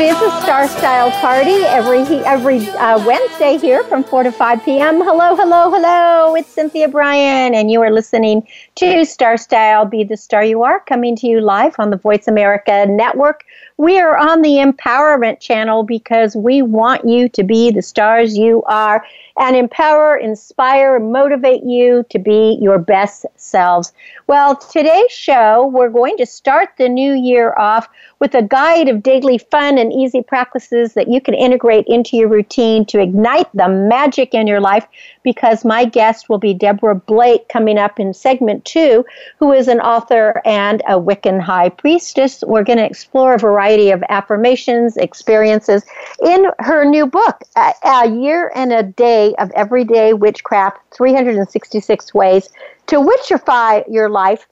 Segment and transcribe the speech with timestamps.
[0.00, 4.64] it is a Star Style party every every uh, Wednesday here from 4 to 5
[4.64, 4.96] p.m.
[5.02, 6.34] Hello, hello, hello.
[6.34, 10.80] It's Cynthia Brian, and you are listening to Star Style Be the Star You Are,
[10.80, 13.44] coming to you live on the Voice America Network.
[13.80, 18.62] We are on the Empowerment Channel because we want you to be the stars you
[18.64, 19.02] are
[19.38, 23.94] and empower, inspire, motivate you to be your best selves.
[24.26, 29.02] Well, today's show, we're going to start the new year off with a guide of
[29.02, 33.66] daily fun and easy practices that you can integrate into your routine to ignite the
[33.66, 34.86] magic in your life.
[35.22, 39.04] Because my guest will be Deborah Blake coming up in segment two,
[39.38, 42.42] who is an author and a Wiccan high priestess.
[42.46, 45.84] We're going to explore a variety of affirmations, experiences
[46.24, 52.48] in her new book, A, Year and a Day of Everyday Witchcraft 366 Ways
[52.86, 54.46] to Witchify Your Life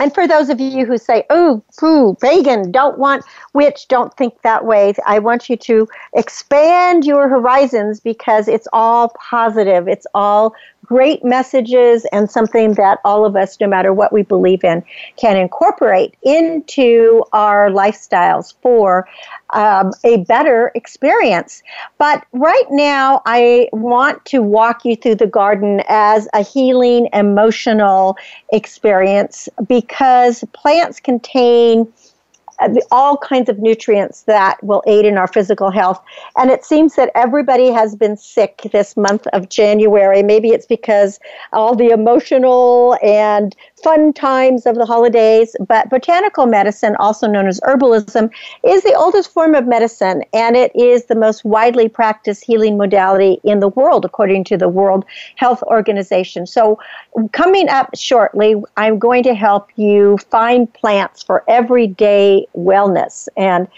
[0.00, 4.42] and for those of you who say, oh, poo, pagan, don't want witch, don't think
[4.42, 9.86] that way, I want you to expand your horizons because it's all positive.
[9.86, 10.54] It's all
[10.84, 14.82] great messages and something that all of us, no matter what we believe in,
[15.16, 19.08] can incorporate into our lifestyles for
[19.50, 21.62] um, a better experience.
[21.98, 28.16] But right now, I want to walk you through the garden as a healing emotional
[28.52, 31.92] experience because plants contain
[32.60, 36.00] Uh, all kinds of nutrients that will aid in our physical health.
[36.36, 40.22] And it seems that everybody has been sick this month of January.
[40.22, 41.18] Maybe it's because
[41.52, 45.54] all the emotional and fun times of the holidays.
[45.68, 48.32] But botanical medicine, also known as herbalism,
[48.64, 53.40] is the oldest form of medicine, and it is the most widely practiced healing modality
[53.44, 55.04] in the world, according to the World
[55.36, 56.46] Health Organization.
[56.46, 56.78] So,
[57.32, 63.28] coming up shortly, I'm going to help you find plants for everyday wellness.
[63.36, 63.68] And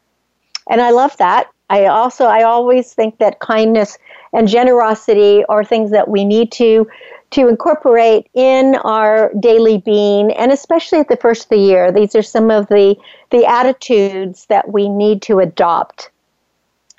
[0.69, 1.49] And I love that.
[1.69, 3.97] I also I always think that kindness
[4.33, 6.87] and generosity are things that we need to
[7.31, 11.91] to incorporate in our daily being and especially at the first of the year.
[11.91, 12.95] These are some of the
[13.31, 16.09] the attitudes that we need to adopt.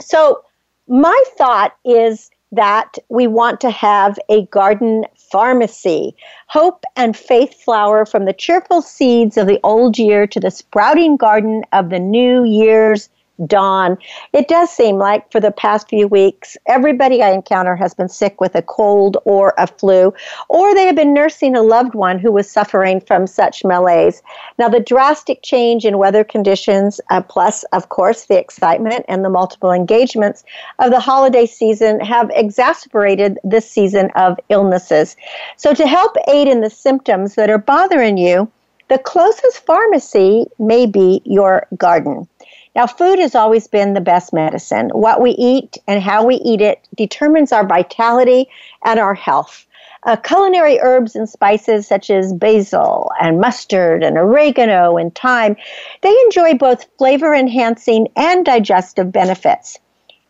[0.00, 0.44] So
[0.86, 6.14] my thought is that we want to have a garden pharmacy.
[6.46, 11.16] Hope and faith flower from the cheerful seeds of the old year to the sprouting
[11.16, 13.10] garden of the new year's
[13.46, 13.96] Dawn.
[14.32, 18.40] It does seem like for the past few weeks, everybody I encounter has been sick
[18.40, 20.12] with a cold or a flu,
[20.48, 24.22] or they have been nursing a loved one who was suffering from such malaise.
[24.58, 29.30] Now, the drastic change in weather conditions, uh, plus, of course, the excitement and the
[29.30, 30.44] multiple engagements
[30.78, 35.16] of the holiday season have exacerbated this season of illnesses.
[35.56, 38.50] So, to help aid in the symptoms that are bothering you,
[38.88, 42.26] the closest pharmacy may be your garden.
[42.78, 44.90] Now, food has always been the best medicine.
[44.90, 48.48] What we eat and how we eat it determines our vitality
[48.84, 49.66] and our health.
[50.04, 55.56] Uh, culinary herbs and spices such as basil and mustard and oregano and thyme,
[56.02, 59.80] they enjoy both flavor enhancing and digestive benefits.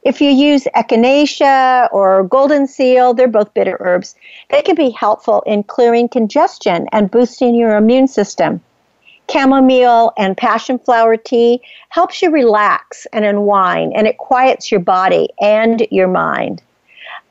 [0.03, 4.15] If you use echinacea or golden seal, they're both bitter herbs.
[4.49, 8.63] They can be helpful in clearing congestion and boosting your immune system.
[9.31, 11.61] Chamomile and passion flower tea
[11.91, 16.63] helps you relax and unwind, and it quiets your body and your mind.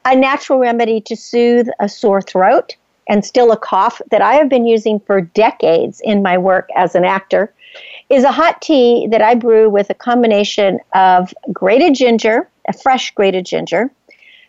[0.06, 2.76] A natural remedy to soothe a sore throat
[3.10, 6.96] and still a cough that I have been using for decades in my work as
[6.96, 7.54] an actor
[8.10, 13.14] is a hot tea that I brew with a combination of grated ginger, a fresh
[13.14, 13.92] grated ginger,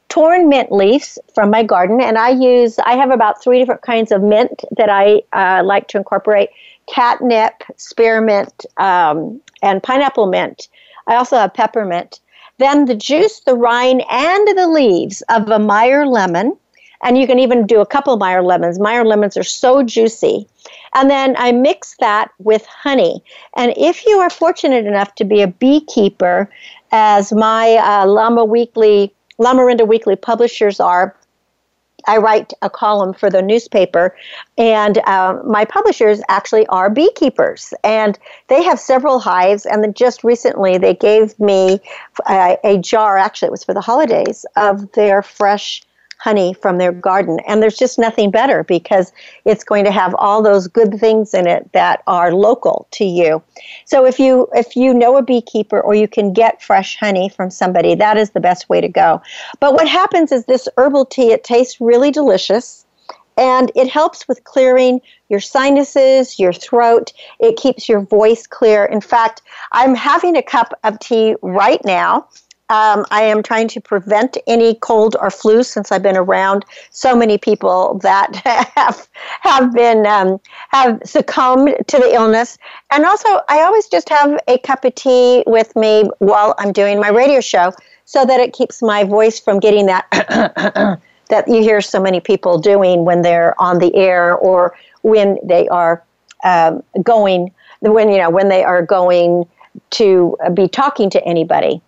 [0.09, 4.13] torn mint leaves from my garden, and I use, I have about three different kinds
[4.13, 6.51] of mint that I uh, like to incorporate
[6.93, 10.69] catnip, spearmint, um, and pineapple mint.
[11.07, 12.21] I also have peppermint.
[12.59, 16.57] Then the juice, the rind, and the leaves of a Meyer lemon.
[17.05, 18.81] And you can even do a couple Meyer lemons.
[18.81, 20.49] Meyer lemons are so juicy.
[20.95, 23.23] And then I mix that with honey.
[23.57, 26.51] And if you are fortunate enough to be a beekeeper,
[26.91, 31.15] as my uh, Llama Weekly, Lamorinda Weekly publishers are,
[32.09, 34.17] I write a column for the newspaper,
[34.57, 38.19] and uh, my publishers actually are beekeepers, and
[38.49, 39.67] they have several hives.
[39.67, 41.81] And just recently, they gave me
[42.29, 43.19] a, a jar.
[43.19, 45.83] Actually, it was for the holidays of their fresh
[46.19, 47.39] honey from their garden.
[47.47, 49.13] And there's just nothing better because
[49.45, 53.43] it's going to have all those good things in it that are local to you.
[53.85, 57.51] So if you if you know a beekeeper or you can get fresh honey from
[57.51, 59.23] somebody, that is the best way to go.
[59.61, 62.85] But what happens is this herbal tea it tastes really delicious
[63.37, 67.13] and it helps with clearing your sinuses, your throat.
[67.39, 68.85] It keeps your voice clear.
[68.85, 72.29] In fact, I'm having a cup of tea right now
[72.71, 77.17] um, I am trying to prevent any cold or flu since I've been around so
[77.17, 78.37] many people that
[78.77, 79.09] have
[79.41, 80.39] have been um,
[80.69, 82.59] have succumbed to the illness.
[82.91, 87.01] And also, I always just have a cup of tea with me while I'm doing
[87.01, 87.73] my radio show,
[88.05, 90.07] so that it keeps my voice from getting that
[91.31, 95.69] that you hear so many people doing when they're on the air or when they
[95.69, 96.03] are
[96.45, 97.51] um, going
[97.81, 99.47] when you know when they are going
[99.91, 101.81] to be talking to anybody.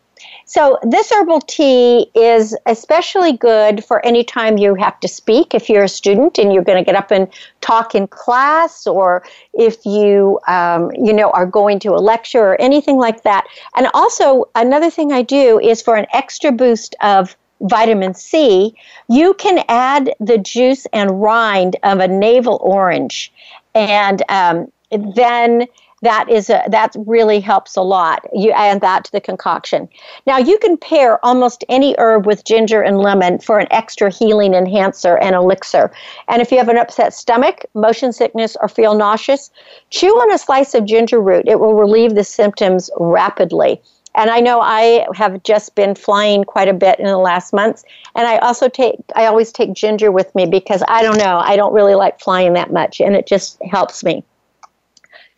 [0.50, 5.55] So, this herbal tea is especially good for any time you have to speak.
[5.55, 7.29] If you're a student and you're going to get up and
[7.61, 9.23] talk in class, or
[9.55, 13.47] if you, um, you know, are going to a lecture or anything like that.
[13.76, 18.75] And also, another thing I do is for an extra boost of vitamin C,
[19.08, 23.32] you can add the juice and rind of a navel orange,
[23.76, 25.69] and um, then
[26.02, 28.26] that is a, that really helps a lot.
[28.32, 29.88] You add that to the concoction.
[30.26, 34.54] Now you can pair almost any herb with ginger and lemon for an extra healing
[34.54, 35.92] enhancer and elixir.
[36.28, 39.50] And if you have an upset stomach, motion sickness, or feel nauseous,
[39.90, 41.47] chew on a slice of ginger root.
[41.47, 43.80] It will relieve the symptoms rapidly.
[44.14, 47.85] And I know I have just been flying quite a bit in the last months.
[48.16, 51.57] And I also take, I always take ginger with me because I don't know, I
[51.57, 54.25] don't really like flying that much and it just helps me.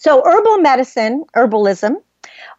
[0.03, 1.95] So, herbal medicine, herbalism,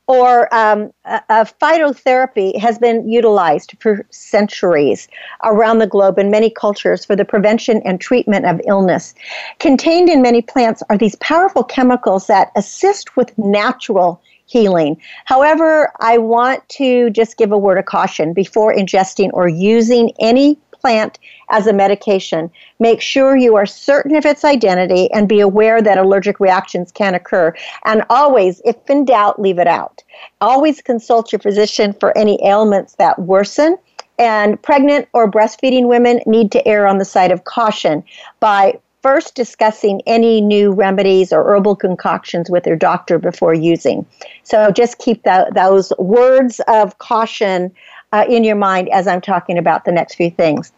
[0.08, 5.10] or um, phytotherapy has been utilized for centuries
[5.44, 9.14] around the globe in many cultures for the prevention and treatment of illness.
[9.60, 14.96] Contained in many plants are these powerful chemicals that assist with natural healing.
[15.26, 20.58] However, I want to just give a word of caution before ingesting or using any
[20.84, 21.18] plant
[21.50, 22.52] as a medication.
[22.80, 27.16] Make sure you are certain of its identity and be aware that allergic reactions can
[27.16, 27.56] occur.
[27.86, 30.04] And always, if in doubt, leave it out.
[30.42, 33.78] Always consult your physician for any ailments that worsen.
[34.20, 38.04] And pregnant or breastfeeding women need to err on the side of caution
[38.42, 44.06] by first discussing any new remedies or herbal concoctions with their doctor before using.
[44.44, 47.72] So just keep that, those words of caution
[48.14, 50.72] uh, in your mind as I'm talking about the next few things.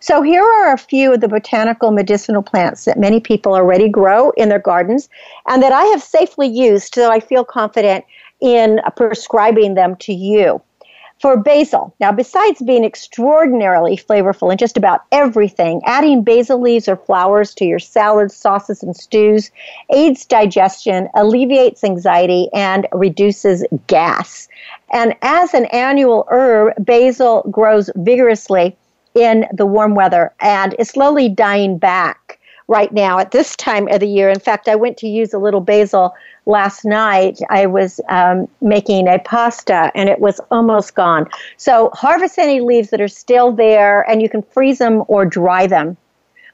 [0.00, 4.30] So, here are a few of the botanical medicinal plants that many people already grow
[4.30, 5.08] in their gardens
[5.46, 8.04] and that I have safely used so I feel confident
[8.40, 10.60] in prescribing them to you.
[11.20, 16.96] For basil, now besides being extraordinarily flavorful in just about everything, adding basil leaves or
[16.96, 19.50] flowers to your salads, sauces, and stews
[19.90, 24.48] aids digestion, alleviates anxiety, and reduces gas.
[24.94, 28.74] And as an annual herb, basil grows vigorously
[29.14, 34.00] in the warm weather and is slowly dying back right now at this time of
[34.00, 34.30] the year.
[34.30, 36.14] In fact, I went to use a little basil
[36.50, 37.40] last night.
[37.48, 41.28] I was um, making a pasta and it was almost gone.
[41.56, 45.66] So, harvest any leaves that are still there and you can freeze them or dry
[45.66, 45.96] them.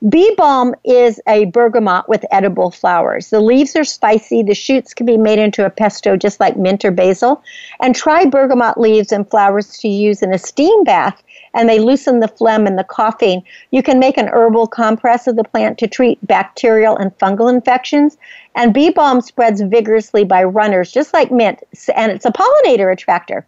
[0.08, 3.30] Bee balm is a bergamot with edible flowers.
[3.30, 4.42] The leaves are spicy.
[4.42, 7.42] The shoots can be made into a pesto just like mint or basil.
[7.80, 11.22] And try bergamot leaves and flowers to use in a steam bath
[11.54, 13.42] and they loosen the phlegm and the coughing.
[13.70, 18.18] You can make an herbal compress of the plant to treat bacterial and fungal infections.
[18.54, 21.62] And bee balm spreads vigorously by runners, just like mint,
[21.94, 23.46] and it's a pollinator attractor.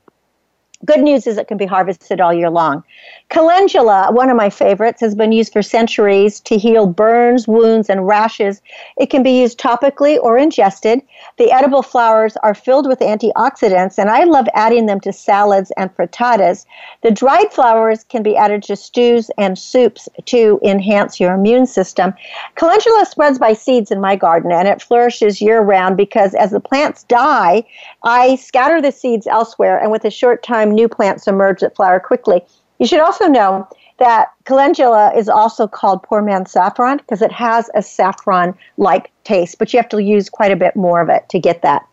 [0.85, 2.85] Good news is it can be harvested all year long.
[3.31, 8.07] Calendula, one of my favorites, has been used for centuries to heal burns, wounds, and
[8.07, 8.63] rashes.
[8.97, 11.03] It can be used topically or ingested.
[11.37, 15.95] The edible flowers are filled with antioxidants, and I love adding them to salads and
[15.97, 16.65] frittatas.
[17.03, 22.15] The dried flowers can be added to stews and soups to enhance your immune system.
[22.55, 26.61] Calendula spreads by seeds in my garden, and it flourishes year round because as the
[26.61, 27.65] plants die,
[28.05, 31.77] I scatter the seeds elsewhere, and with a short time, time new plants emerge that
[31.77, 32.43] flower quickly.
[32.79, 37.69] You should also know that calendula is also called poor man's saffron because it has
[37.75, 41.29] a saffron like taste, but you have to use quite a bit more of it
[41.31, 41.85] to get that.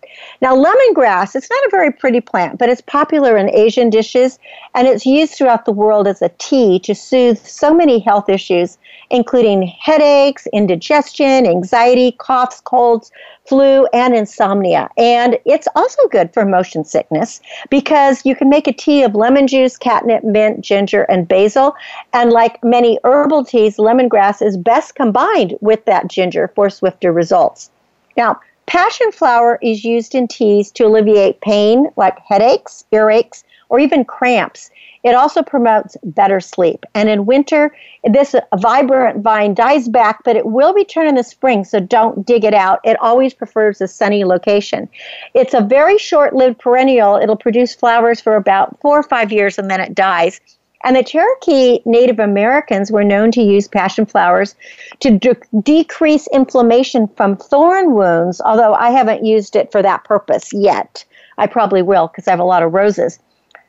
[0.42, 4.38] Now, lemongrass, it's not a very pretty plant, but it's popular in Asian dishes
[4.74, 8.78] and it's used throughout the world as a tea to soothe so many health issues,
[9.10, 13.12] including headaches, indigestion, anxiety, coughs, colds,
[13.46, 14.90] flu, and insomnia.
[14.98, 19.48] And it's also good for motion sickness because you can make a tea of lemon
[19.48, 21.76] juice, catnip, mint, ginger, and basil.
[22.14, 27.70] And like many herbal teas, lemongrass is best combined with that ginger for swifter results.
[28.18, 34.06] Now, passion flower is used in teas to alleviate pain like headaches, earaches, or even
[34.06, 34.70] cramps.
[35.04, 36.86] It also promotes better sleep.
[36.96, 41.64] And in winter, this vibrant vine dies back, but it will return in the spring,
[41.64, 42.80] so don't dig it out.
[42.84, 44.90] It always prefers a sunny location.
[45.36, 47.18] It's a very short lived perennial.
[47.18, 50.42] It'll produce flowers for about four or five years and then it dies.
[50.86, 54.54] And the Cherokee Native Americans were known to use passion flowers
[55.00, 60.54] to de- decrease inflammation from thorn wounds, although I haven't used it for that purpose
[60.54, 61.04] yet.
[61.40, 63.18] I probably will because I have a lot of roses.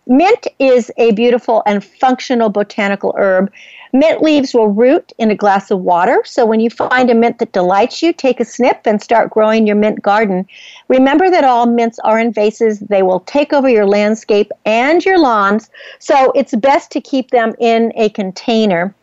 [0.08, 3.52] Mint is a beautiful and functional botanical herb.
[3.92, 6.22] Mint leaves will root in a glass of water.
[6.24, 9.66] So when you find a mint that delights you, take a snip and start growing
[9.66, 10.46] your mint garden.
[10.86, 12.78] Remember that all mints are in vases.
[12.78, 15.70] They will take over your landscape and your lawns.
[15.98, 18.94] So it's best to keep them in a container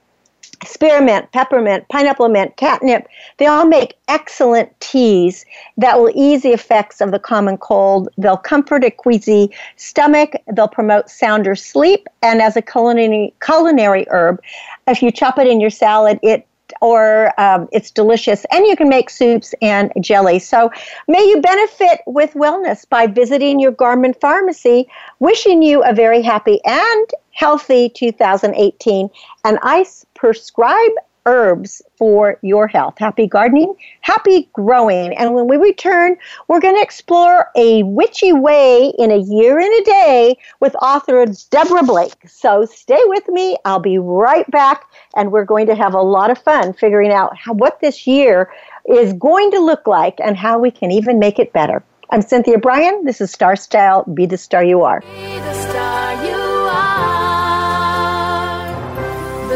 [0.68, 5.46] spearmint, peppermint, pineapple mint, catnip, they all make excellent teas
[5.78, 8.10] that will ease the effects of the common cold.
[8.18, 14.42] They'll comfort a queasy stomach, they'll promote sounder sleep, and as a culinary, culinary herb,
[14.88, 16.48] if you chop it in your salad, it
[16.82, 18.46] or um, it's delicious.
[18.52, 20.40] And you can make soups and jelly.
[20.40, 20.72] So
[21.08, 24.88] may you benefit with wellness by visiting your garden pharmacy.
[25.20, 29.10] Wishing you a very happy and healthy 2018.
[29.44, 30.92] And I prescribe
[31.26, 32.96] herbs for your health.
[32.98, 35.16] Happy gardening, happy growing.
[35.16, 39.82] And when we return, we're going to explore a witchy way in a year and
[39.82, 42.16] a day with author Deborah Blake.
[42.28, 43.58] So stay with me.
[43.66, 44.86] I'll be right back,
[45.16, 48.52] and we're going to have a lot of fun figuring out how, what this year
[48.88, 51.84] is going to look like and how we can even make it better.
[52.10, 53.06] I'm Cynthia Brian.
[53.06, 54.04] This is Star Style.
[54.04, 55.02] Be the star you are.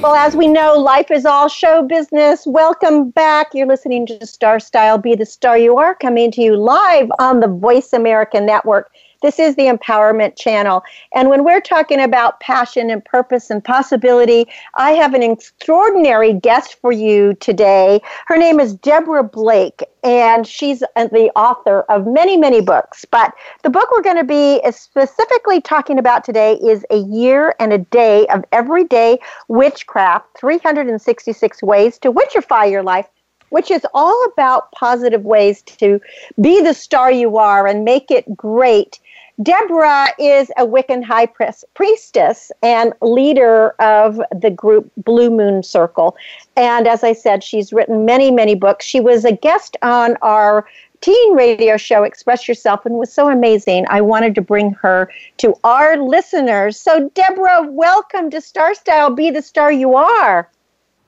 [0.00, 2.46] Well, as we know, life is all show business.
[2.46, 3.48] Welcome back.
[3.52, 7.40] You're listening to Star Style Be the Star You Are, coming to you live on
[7.40, 8.92] the Voice America Network.
[9.20, 10.84] This is the Empowerment Channel.
[11.12, 14.46] And when we're talking about passion and purpose and possibility,
[14.76, 18.00] I have an extraordinary guest for you today.
[18.26, 23.04] Her name is Deborah Blake, and she's the author of many, many books.
[23.04, 23.34] But
[23.64, 27.78] the book we're going to be specifically talking about today is A Year and a
[27.78, 33.08] Day of Everyday Witchcraft 366 Ways to Witchify Your Life
[33.50, 36.00] which is all about positive ways to
[36.38, 38.98] be the star you are and make it great
[39.40, 41.26] Deborah is a Wiccan high
[41.74, 46.16] priestess and leader of the group Blue Moon Circle.
[46.56, 48.84] And as I said, she's written many, many books.
[48.84, 50.66] She was a guest on our
[51.00, 53.86] teen radio show, Express Yourself, and was so amazing.
[53.88, 56.80] I wanted to bring her to our listeners.
[56.80, 60.50] So, Deborah, welcome to Star Style Be the Star You Are.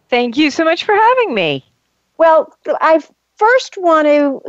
[0.08, 1.64] Thank you so much for having me.
[2.18, 3.02] Well, I
[3.36, 4.40] first want to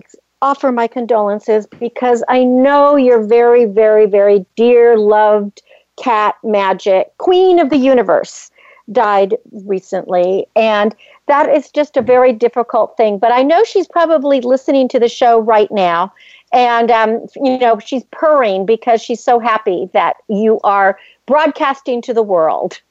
[0.41, 5.62] offer my condolences because I know your very, very, very dear, loved
[6.01, 8.49] cat Magic, Queen of the Universe,
[8.91, 10.47] died recently.
[10.56, 10.95] And
[11.27, 13.19] that is just a very difficult thing.
[13.19, 16.13] But I know she's probably listening to the show right now.
[16.51, 22.13] And, um, you know, she's purring because she's so happy that you are broadcasting to
[22.13, 22.82] the world.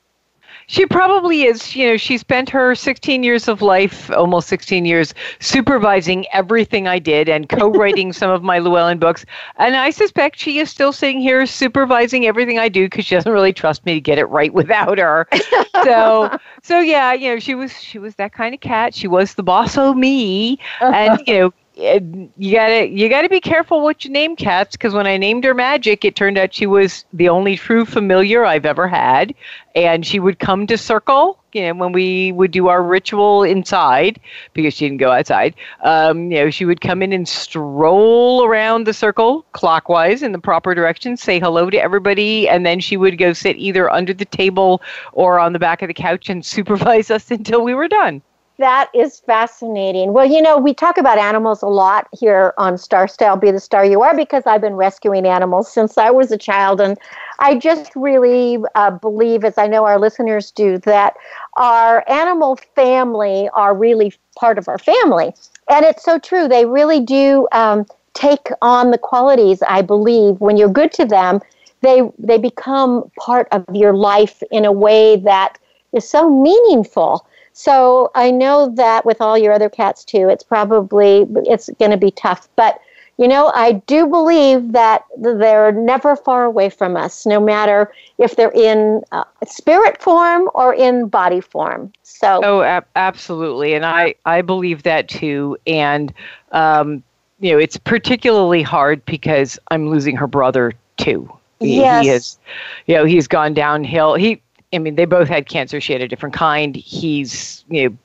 [0.70, 1.74] She probably is.
[1.74, 7.00] You know, she spent her 16 years of life, almost 16 years, supervising everything I
[7.00, 9.26] did and co writing some of my Llewellyn books.
[9.56, 13.32] And I suspect she is still sitting here supervising everything I do because she doesn't
[13.32, 15.26] really trust me to get it right without her.
[15.82, 18.94] so, so yeah, you know, she was she was that kind of cat.
[18.94, 23.80] She was the boss of me, and you know, you gotta you gotta be careful
[23.80, 27.06] what you name cats because when I named her Magic, it turned out she was
[27.12, 29.34] the only true familiar I've ever had,
[29.74, 31.38] and she would come to circle.
[31.52, 34.20] You know, when we would do our ritual inside
[34.52, 35.54] because she didn't go outside.
[35.82, 40.38] Um, you know, she would come in and stroll around the circle clockwise in the
[40.38, 44.26] proper direction, say hello to everybody, and then she would go sit either under the
[44.26, 44.80] table
[45.12, 48.22] or on the back of the couch and supervise us until we were done.
[48.60, 50.12] That is fascinating.
[50.12, 53.58] Well, you know, we talk about animals a lot here on Star Style Be the
[53.58, 56.78] Star You Are because I've been rescuing animals since I was a child.
[56.78, 56.98] And
[57.38, 61.16] I just really uh, believe, as I know our listeners do, that
[61.56, 65.32] our animal family are really part of our family.
[65.70, 66.46] And it's so true.
[66.46, 71.40] They really do um, take on the qualities, I believe, when you're good to them,
[71.80, 75.56] they, they become part of your life in a way that
[75.94, 81.26] is so meaningful so I know that with all your other cats too, it's probably
[81.46, 82.48] it's going to be tough.
[82.56, 82.80] But
[83.20, 88.34] you know, I do believe that they're never far away from us, no matter if
[88.34, 91.92] they're in uh, spirit form or in body form.
[92.02, 95.58] So oh, ab- absolutely, and I I believe that too.
[95.66, 96.14] And
[96.52, 97.02] um,
[97.40, 101.30] you know, it's particularly hard because I'm losing her brother too.
[101.58, 102.04] He, yes.
[102.04, 102.38] he is,
[102.86, 104.14] you know, he's gone downhill.
[104.14, 104.40] He
[104.72, 105.80] I mean, they both had cancer.
[105.80, 106.76] She had a different kind.
[106.76, 107.96] He's, you know,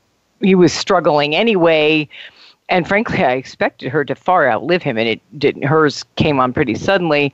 [0.42, 2.10] he was struggling anyway.
[2.70, 5.64] And frankly, I expected her to far outlive him, and it didn't.
[5.64, 7.32] Hers came on pretty suddenly,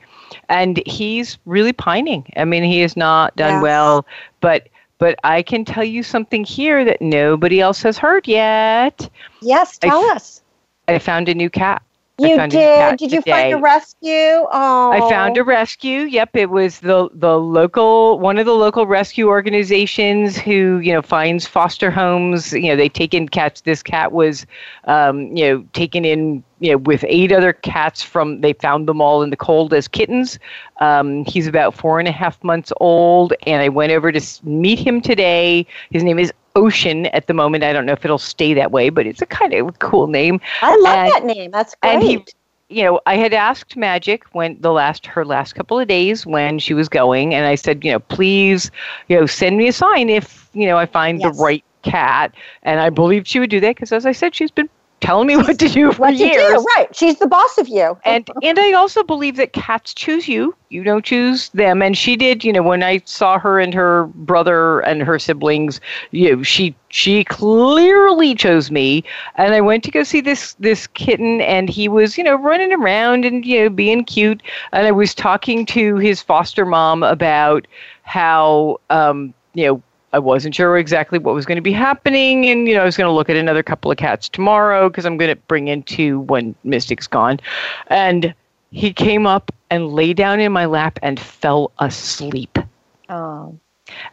[0.50, 2.30] and he's really pining.
[2.36, 3.62] I mean, he has not done yes.
[3.62, 4.06] well,
[4.40, 4.68] but
[4.98, 9.08] but I can tell you something here that nobody else has heard yet.
[9.40, 10.42] Yes, tell I, us.
[10.86, 11.82] I found a new cat.
[12.22, 12.96] You did.
[12.98, 14.46] Did you find a rescue?
[14.52, 16.00] Oh, I found a rescue.
[16.00, 21.02] Yep, it was the the local one of the local rescue organizations who you know
[21.02, 22.52] finds foster homes.
[22.52, 23.62] You know, they take in cats.
[23.62, 24.46] This cat was,
[24.84, 28.40] um, you know, taken in you know with eight other cats from.
[28.40, 30.38] They found them all in the cold as kittens.
[30.80, 34.78] Um, he's about four and a half months old, and I went over to meet
[34.78, 35.66] him today.
[35.90, 37.64] His name is Ocean at the moment.
[37.64, 40.40] I don't know if it'll stay that way, but it's a kind of cool name.
[40.60, 41.50] I love and, that name.
[41.50, 41.94] That's great.
[41.94, 42.24] And he,
[42.68, 46.58] you know, I had asked Magic when the last her last couple of days when
[46.58, 48.70] she was going, and I said, you know, please,
[49.08, 51.36] you know, send me a sign if you know I find yes.
[51.36, 54.50] the right cat, and I believed she would do that because, as I said, she's
[54.50, 54.68] been
[55.02, 56.48] telling me what to do for what years.
[56.48, 56.94] Do, right.
[56.94, 57.98] She's the boss of you.
[58.04, 60.54] and and I also believe that cats choose you.
[60.70, 61.82] You don't choose them.
[61.82, 65.80] And she did, you know, when I saw her and her brother and her siblings,
[66.12, 69.04] you know, she she clearly chose me.
[69.34, 72.72] And I went to go see this this kitten and he was, you know, running
[72.72, 74.42] around and, you know, being cute.
[74.72, 77.66] And I was talking to his foster mom about
[78.04, 82.46] how um, you know, I wasn't sure exactly what was going to be happening.
[82.46, 85.06] And, you know, I was going to look at another couple of cats tomorrow because
[85.06, 87.40] I'm going to bring in two when Mystic's gone.
[87.86, 88.34] And
[88.70, 92.58] he came up and lay down in my lap and fell asleep.
[93.08, 93.58] Oh.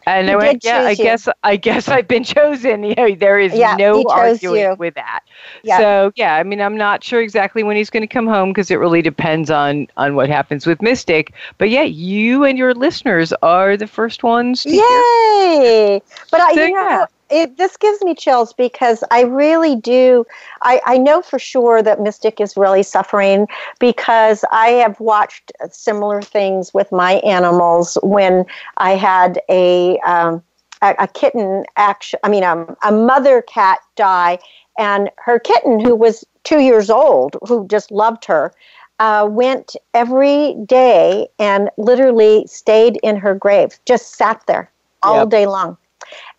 [0.06, 0.98] And I went, yeah, I you.
[0.98, 2.84] guess I guess I've been chosen.
[2.84, 4.76] You know, there is yeah, no arguing you.
[4.78, 5.22] with that.
[5.64, 5.78] Yeah.
[5.78, 8.72] So yeah, I mean, I'm not sure exactly when he's going to come home because
[8.72, 11.34] it really depends on on what happens with Mystic.
[11.58, 14.66] But yeah, you and your listeners are the first ones.
[14.66, 16.02] Yay!
[16.32, 20.26] But I, so, you know, it, this gives me chills because I really do.
[20.62, 23.48] I, I know for sure that Mystic is really suffering
[23.80, 28.46] because I have watched similar things with my animals when
[28.78, 30.00] I had a.
[30.00, 30.44] Um,
[30.82, 34.40] a, a, kitten action i mean um, a mother cat die
[34.78, 38.54] and her kitten who was two years old who just loved her
[39.00, 44.72] uh, went every day and literally stayed in her grave just sat there
[45.04, 45.30] all yep.
[45.30, 45.78] day long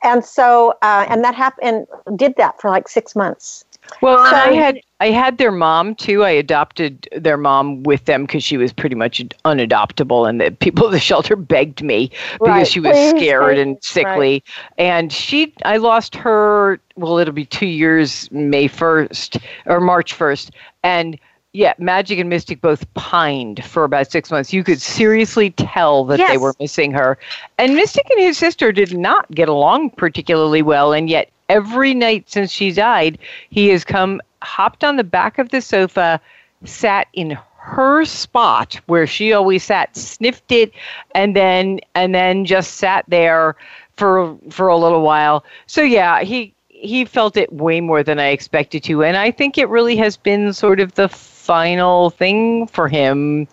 [0.02, 1.86] and so uh, and that happened
[2.16, 3.64] did that for like six months
[4.02, 8.22] well so, i had i had their mom too i adopted their mom with them
[8.22, 12.48] because she was pretty much unadoptable and the people at the shelter begged me because
[12.48, 12.68] right.
[12.68, 14.44] she was please, scared please, and sickly right.
[14.78, 20.50] and she i lost her well it'll be two years may 1st or march 1st
[20.82, 21.18] and
[21.52, 24.52] yeah, Magic and Mystic both pined for about six months.
[24.52, 26.30] You could seriously tell that yes.
[26.30, 27.18] they were missing her.
[27.58, 32.30] And Mystic and his sister did not get along particularly well, and yet every night
[32.30, 33.18] since she died,
[33.50, 36.20] he has come, hopped on the back of the sofa,
[36.64, 40.72] sat in her spot where she always sat, sniffed it,
[41.14, 43.56] and then and then just sat there
[43.96, 45.44] for for a little while.
[45.66, 49.58] So yeah, he he felt it way more than I expected to, and I think
[49.58, 53.46] it really has been sort of the final thing for him.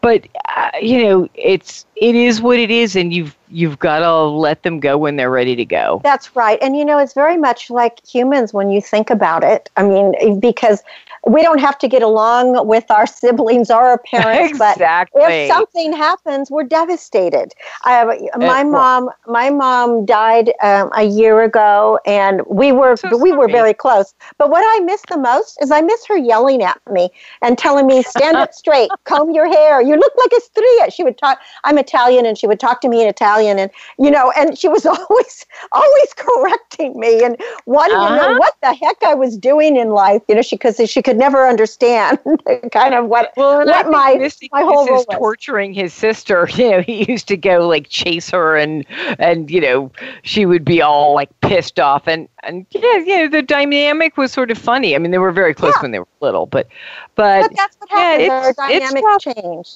[0.00, 4.22] But uh, you know, it's it is what it is, and you've you've got to
[4.22, 6.00] let them go when they're ready to go.
[6.04, 9.70] That's right, and you know, it's very much like humans when you think about it.
[9.76, 10.82] I mean, because
[11.28, 15.20] we don't have to get along with our siblings or our parents, exactly.
[15.20, 17.52] but if something happens, we're devastated.
[17.82, 23.32] I, my mom, my mom died um, a year ago, and we were so we
[23.32, 24.14] were very close.
[24.38, 27.10] But what I miss the most is I miss her yelling at me
[27.42, 29.82] and telling me, "Stand up straight, comb your hair.
[29.82, 31.38] You look like a stria." She would talk.
[31.64, 34.68] I'm Italian, and she would talk to me in Italian, and you know, and she
[34.68, 37.36] was always always correcting me and
[37.66, 38.08] wanting uh-huh.
[38.08, 38.38] to know uh-huh.
[38.38, 40.22] what the heck I was doing in life.
[40.28, 42.18] You know, she because she could never understand
[42.72, 46.48] kind of what well, what my Misty my whole role torturing his sister.
[46.58, 48.84] You know, he used to go like chase her and
[49.18, 53.28] and you know she would be all like pissed off and and yeah, you know
[53.28, 54.94] the dynamic was sort of funny.
[54.94, 55.82] I mean, they were very close yeah.
[55.82, 56.66] when they were little, but
[57.14, 58.26] but, but that's what happens.
[58.26, 59.68] Yeah, Their dynamics change.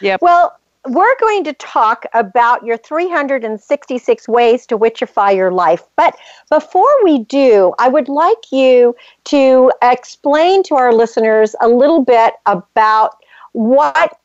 [0.00, 0.16] Yeah.
[0.20, 5.82] Well, we're going to talk about your 366 ways to witchify your life.
[5.96, 6.16] But
[6.50, 8.94] before we do, I would like you
[9.24, 13.16] to explain to our listeners a little bit about
[13.52, 14.18] what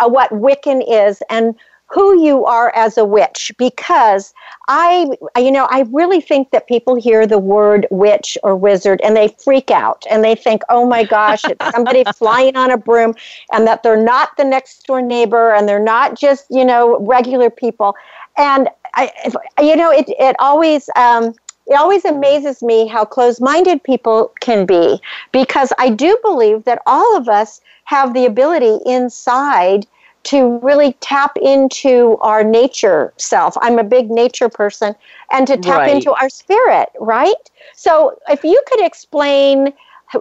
[0.00, 1.54] uh, what Wiccan is and
[1.92, 4.32] who you are as a witch because
[4.68, 9.14] I, you know, I really think that people hear the word witch or wizard and
[9.14, 13.14] they freak out and they think, oh my gosh, it's somebody flying on a broom
[13.52, 17.50] and that they're not the next door neighbor and they're not just, you know, regular
[17.50, 17.94] people.
[18.38, 19.12] And I,
[19.60, 21.34] you know, it, it always, um,
[21.66, 24.98] it always amazes me how close minded people can be
[25.30, 29.86] because I do believe that all of us have the ability inside
[30.24, 33.56] to really tap into our nature self.
[33.60, 34.94] I'm a big nature person,
[35.32, 35.94] and to tap right.
[35.96, 37.34] into our spirit, right?
[37.74, 39.72] So, if you could explain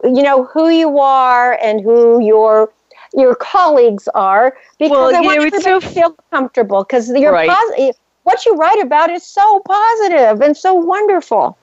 [0.04, 2.72] you know who you are and who your
[3.14, 7.10] your colleagues are because Well, I want know, you it's to so- feel comfortable because
[7.10, 7.50] you're Right.
[7.50, 11.58] posi- what you write about is so positive and so wonderful.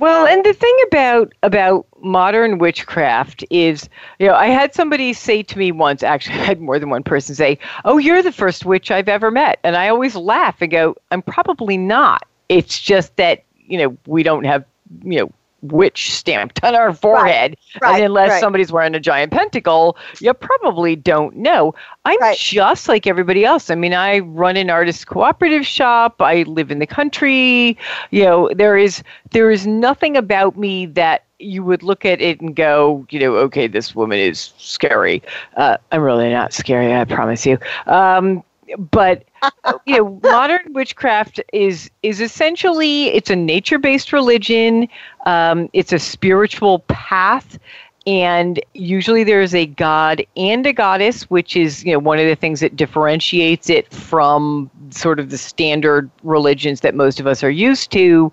[0.00, 3.86] Well, and the thing about about modern witchcraft is,
[4.18, 7.02] you know, I had somebody say to me once, actually I had more than one
[7.02, 10.70] person say, "Oh, you're the first witch I've ever met." And I always laugh and
[10.72, 12.26] go, "I'm probably not.
[12.48, 14.64] It's just that, you know, we don't have,
[15.04, 17.56] you know, witch stamped on our forehead.
[17.82, 18.40] right, and unless right.
[18.40, 21.74] somebody's wearing a giant pentacle, you probably don't know.
[22.04, 22.36] I'm Right.
[22.36, 23.70] just like everybody else.
[23.70, 26.20] I mean, I run an artist cooperative shop.
[26.20, 27.76] I live in the country.
[28.10, 32.40] You know, there is there is nothing about me that you would look at it
[32.40, 35.22] and go, you know, okay, this woman is scary.
[35.56, 37.58] Uh, I'm really not scary, I promise you.
[37.86, 38.42] Um,
[38.78, 39.24] but
[39.86, 44.88] you know, modern witchcraft is is essentially it's a nature-based religion.
[45.26, 47.58] Um, it's a spiritual path,
[48.06, 52.36] and usually there's a god and a goddess, which is you know one of the
[52.36, 57.50] things that differentiates it from sort of the standard religions that most of us are
[57.50, 58.32] used to.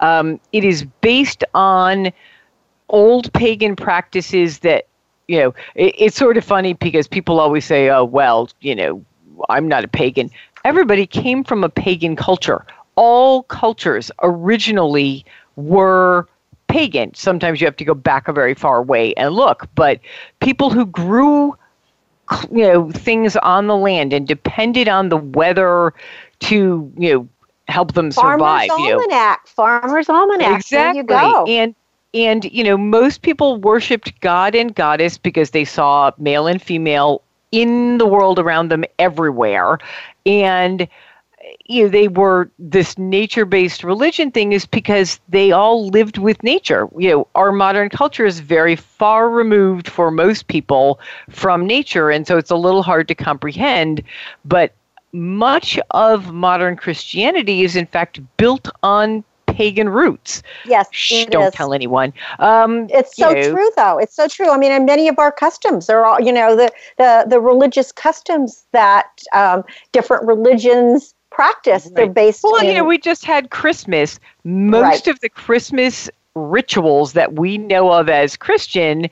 [0.00, 2.12] Um, it is based on
[2.88, 4.86] old pagan practices that
[5.28, 9.04] you know it, it's sort of funny because people always say oh well you know
[9.48, 10.30] i'm not a pagan
[10.64, 12.64] everybody came from a pagan culture
[12.96, 15.24] all cultures originally
[15.56, 16.26] were
[16.68, 20.00] pagan sometimes you have to go back a very far way and look but
[20.40, 21.56] people who grew
[22.52, 25.94] you know things on the land and depended on the weather
[26.40, 27.28] to you know
[27.68, 29.46] help them survive Farmer's you know Almanac.
[29.46, 30.56] Farmer's Almanac.
[30.56, 31.02] Exactly.
[31.02, 31.46] There you go.
[31.46, 31.74] And
[32.14, 37.22] and you know, most people worshipped God and goddess because they saw male and female
[37.52, 39.78] in the world around them everywhere.
[40.26, 40.88] And
[41.64, 46.88] you know, they were this nature-based religion thing is because they all lived with nature.
[46.96, 52.26] You know, our modern culture is very far removed for most people from nature, and
[52.26, 54.02] so it's a little hard to comprehend.
[54.44, 54.72] But
[55.12, 59.24] much of modern Christianity is in fact built on
[59.58, 60.42] pagan roots.
[60.64, 61.54] yes, Shh, don't is.
[61.54, 62.12] tell anyone.
[62.38, 63.98] Um, It's so know, true, though.
[63.98, 64.50] It's so true.
[64.50, 67.90] I mean, and many of our customs are all, you know, the the, the religious
[67.92, 71.90] customs that um, different religions practice.
[71.94, 72.44] They're based.
[72.44, 74.18] Well, you know, we just had Christmas.
[74.44, 75.06] Most Right.
[75.08, 79.08] of the Christmas rituals that we know of as Christian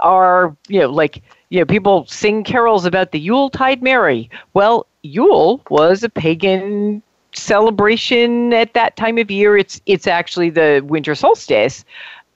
[0.00, 4.28] are, you know, like, you know, people sing carols about the Yuletide Mary.
[4.54, 7.02] Well, Yule was a pagan
[7.34, 9.56] celebration at that time of year.
[9.56, 11.84] It's it's actually the winter solstice.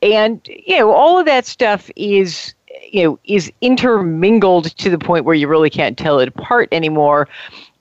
[0.01, 2.55] And, you know, all of that stuff is
[2.91, 7.29] you know is intermingled to the point where you really can't tell it apart anymore.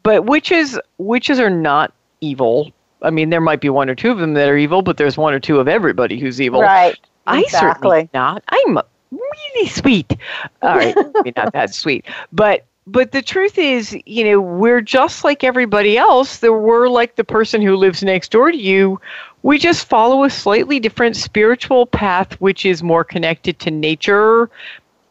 [0.03, 2.71] But witches witches are not evil.
[3.01, 5.17] I mean, there might be one or two of them that are evil, but there's
[5.17, 6.62] one or two of everybody who's evil.
[6.62, 6.97] right.
[7.27, 8.41] I certainly not.
[8.47, 8.80] I'm
[9.12, 10.15] really sweet.
[10.62, 15.26] All right, maybe not that sweet, but but the truth is, you know, we're just
[15.26, 16.41] like everybody else.
[16.41, 19.00] We're like the person who lives next door to you.
[19.43, 24.50] We just follow a slightly different spiritual path, which is more connected to nature,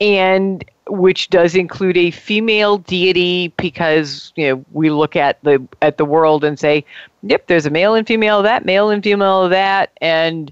[0.01, 5.99] and which does include a female deity because you know we look at the at
[5.99, 6.83] the world and say,
[7.25, 10.51] yep, there's a male and female of that, male and female of that, and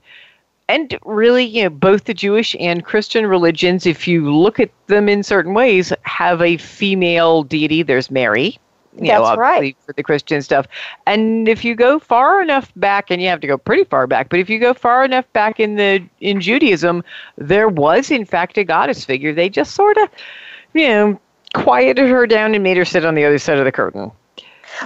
[0.69, 5.09] and really, you know, both the Jewish and Christian religions, if you look at them
[5.09, 7.83] in certain ways, have a female deity.
[7.83, 8.59] There's Mary,
[8.99, 9.77] you know, That's right.
[9.85, 10.67] for the Christian stuff.
[11.07, 14.29] And if you go far enough back, and you have to go pretty far back,
[14.29, 17.05] but if you go far enough back in the in Judaism,
[17.37, 19.35] there was in fact a goddess figure.
[19.35, 20.09] They just sort of,
[20.73, 21.21] you know,
[21.55, 24.11] quieted her down and made her sit on the other side of the curtain.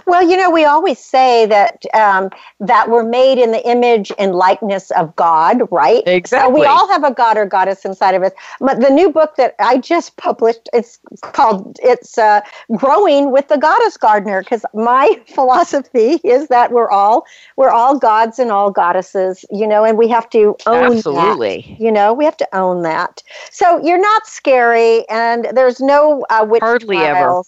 [0.06, 4.34] Well, you know, we always say that um, that we're made in the image and
[4.34, 6.02] likeness of God, right?
[6.06, 6.54] Exactly.
[6.54, 8.32] So we all have a god or goddess inside of us.
[8.60, 12.40] But the new book that I just published, it's called "It's uh,
[12.76, 18.38] Growing with the Goddess Gardener," because my philosophy is that we're all we're all gods
[18.38, 20.92] and all goddesses, you know, and we have to own that.
[20.96, 21.76] Absolutely.
[21.78, 23.22] You know, we have to own that.
[23.50, 27.42] So you're not scary, and there's no uh, witch Hardly ever.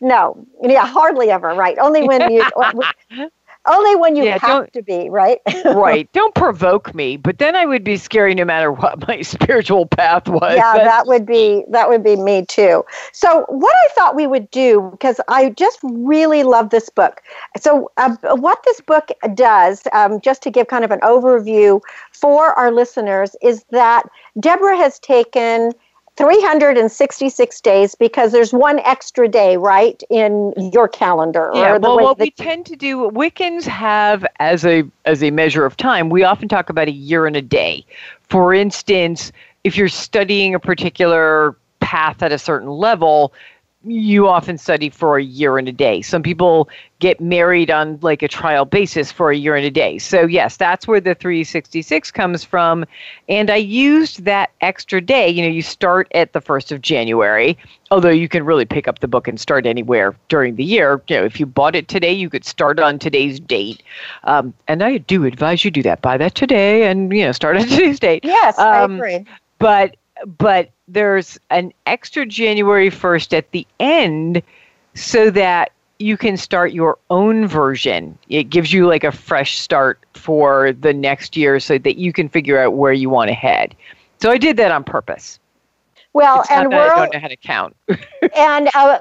[0.00, 1.54] No, yeah, hardly ever.
[1.54, 2.44] Right, only when you,
[3.66, 5.08] only when you Yeah, have to be.
[5.10, 5.38] Right.
[5.68, 6.08] right.
[6.12, 10.28] Don't provoke me, but then I would be scary no matter what my spiritual path
[10.28, 10.54] was.
[10.54, 12.84] yeah, That's- that would be that would be me too.
[13.12, 17.20] So what I thought we would do because I just really love this book.
[17.58, 21.80] So uh, what this book does, um, just to give kind of an overview
[22.12, 24.04] for our listeners, is that
[24.38, 25.72] Deborah has taken.
[26.20, 31.50] 366 days because there's one extra day, right, in your calendar.
[31.54, 35.30] Yeah, or the well, what we tend to do, Wiccans have as a as a
[35.30, 36.10] measure of time.
[36.10, 37.86] We often talk about a year and a day.
[38.28, 39.32] For instance,
[39.64, 43.32] if you're studying a particular path at a certain level,
[43.84, 46.02] you often study for a year and a day.
[46.02, 49.96] Some people get married on like a trial basis for a year and a day.
[49.98, 52.84] So, yes, that's where the 366 comes from.
[53.28, 55.30] And I used that extra day.
[55.30, 57.56] You know, you start at the 1st of January,
[57.90, 61.00] although you can really pick up the book and start anywhere during the year.
[61.08, 63.82] You know, if you bought it today, you could start on today's date.
[64.24, 66.02] Um, and I do advise you do that.
[66.02, 68.24] Buy that today and, you know, start on today's date.
[68.24, 69.26] Yes, um, I agree.
[69.58, 74.42] But but there's an extra January 1st at the end
[74.94, 78.18] so that you can start your own version.
[78.28, 82.28] It gives you like a fresh start for the next year so that you can
[82.28, 83.76] figure out where you want to head.
[84.20, 85.38] So I did that on purpose.
[86.12, 87.76] Well, and we're I don't know how to count.
[88.36, 88.98] and uh,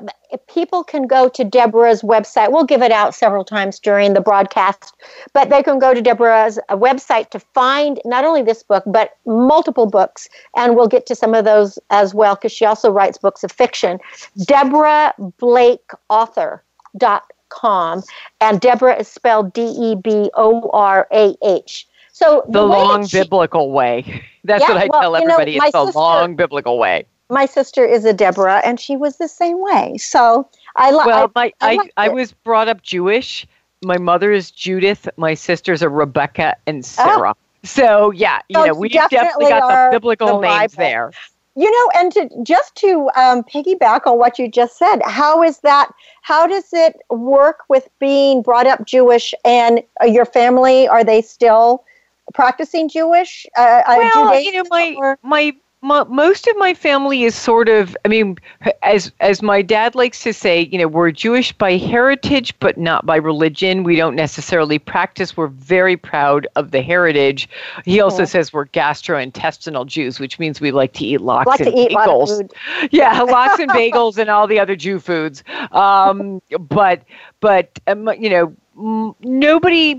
[0.48, 2.52] people can go to Deborah's website.
[2.52, 4.93] We'll give it out several times during the broadcast,
[5.34, 9.17] but they can go to Deborah's uh, website to find not only this book but
[9.26, 13.17] multiple books, and we'll get to some of those as well because she also writes
[13.17, 14.00] books of fiction.
[14.45, 16.63] Deborah Blake Author
[16.95, 18.04] dot com,
[18.39, 21.88] and Deborah is spelled D E B O R A H.
[22.19, 24.25] So the, the long she, biblical way.
[24.43, 25.53] That's yeah, what I well, tell everybody.
[25.53, 27.05] You know, it's the sister, long biblical way.
[27.29, 29.95] My sister is a Deborah, and she was the same way.
[29.97, 31.08] So I like.
[31.08, 33.47] Well, my, I, I, I, was brought up Jewish.
[33.84, 35.08] My mother is Judith.
[35.15, 37.36] My sisters are Rebecca and Sarah.
[37.38, 37.63] Oh.
[37.63, 41.13] So yeah, you so know, we definitely, definitely got the biblical the names there.
[41.55, 45.60] You know, and to just to um, piggyback on what you just said, how is
[45.60, 45.89] that?
[46.21, 50.86] How does it work with being brought up Jewish and uh, your family?
[50.86, 51.86] Are they still
[52.34, 53.46] practicing Jewish?
[53.58, 55.20] Uh, uh well, you know, my or?
[55.24, 58.38] my most of my family is sort of i mean
[58.84, 63.06] as as my dad likes to say you know we're jewish by heritage but not
[63.06, 63.84] by religion.
[63.84, 65.38] We don't necessarily practice.
[65.38, 67.48] We're very proud of the heritage.
[67.86, 71.70] He also says we're gastrointestinal jews which means we like to eat lox like and
[71.70, 72.52] bagels.
[72.92, 75.44] yeah lox and bagels and all the other jew foods.
[75.72, 77.04] Um, but
[77.39, 79.96] but um, you know nobody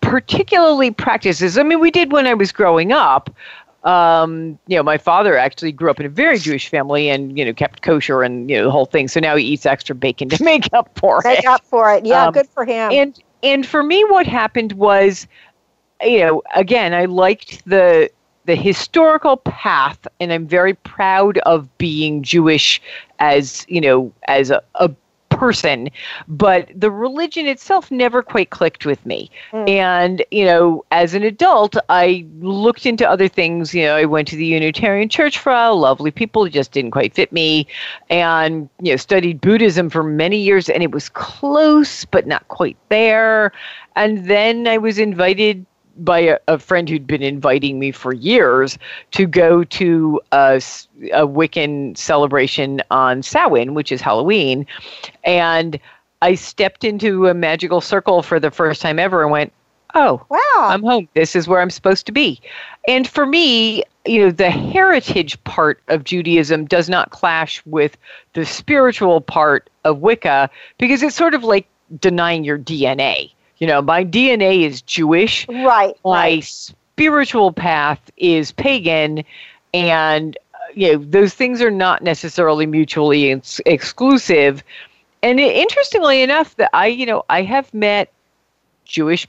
[0.00, 1.58] particularly practices.
[1.58, 3.30] I mean, we did when I was growing up.
[3.84, 7.44] Um, you know, my father actually grew up in a very Jewish family and, you
[7.44, 9.08] know, kept kosher and, you know, the whole thing.
[9.08, 11.44] So now he eats extra bacon to make up for make it.
[11.44, 12.04] Make up for it.
[12.04, 12.90] Yeah, um, good for him.
[12.92, 15.28] And and for me what happened was
[16.02, 18.10] you know, again, I liked the
[18.44, 22.80] the historical path and I'm very proud of being Jewish
[23.18, 24.90] as, you know, as a, a
[25.38, 25.88] person,
[26.26, 29.30] but the religion itself never quite clicked with me.
[29.52, 29.68] Mm.
[29.68, 33.74] And, you know, as an adult, I looked into other things.
[33.74, 36.90] You know, I went to the Unitarian Church for a lovely people, it just didn't
[36.90, 37.66] quite fit me.
[38.10, 42.76] And, you know, studied Buddhism for many years, and it was close, but not quite
[42.88, 43.52] there.
[43.96, 45.64] And then I was invited
[45.98, 48.78] by a, a, friend who'd been inviting me for years
[49.12, 50.60] to go to a,
[51.12, 54.66] a Wiccan celebration on Samhain, which is Halloween.
[55.24, 55.78] And
[56.22, 59.52] I stepped into a magical circle for the first time ever and went,
[59.94, 61.08] oh, wow, I'm home.
[61.14, 62.40] This is where I'm supposed to be.
[62.86, 67.96] And for me, you know, the heritage part of Judaism does not clash with
[68.34, 71.66] the spiritual part of Wicca because it's sort of like
[72.00, 75.46] denying your DNA you know, my DNA is Jewish.
[75.48, 75.96] Right.
[76.04, 76.44] My right.
[76.44, 79.24] spiritual path is pagan.
[79.74, 84.62] And, uh, you know, those things are not necessarily mutually ex- exclusive.
[85.22, 88.12] And it, interestingly enough, that I, you know, I have met
[88.84, 89.26] Jewish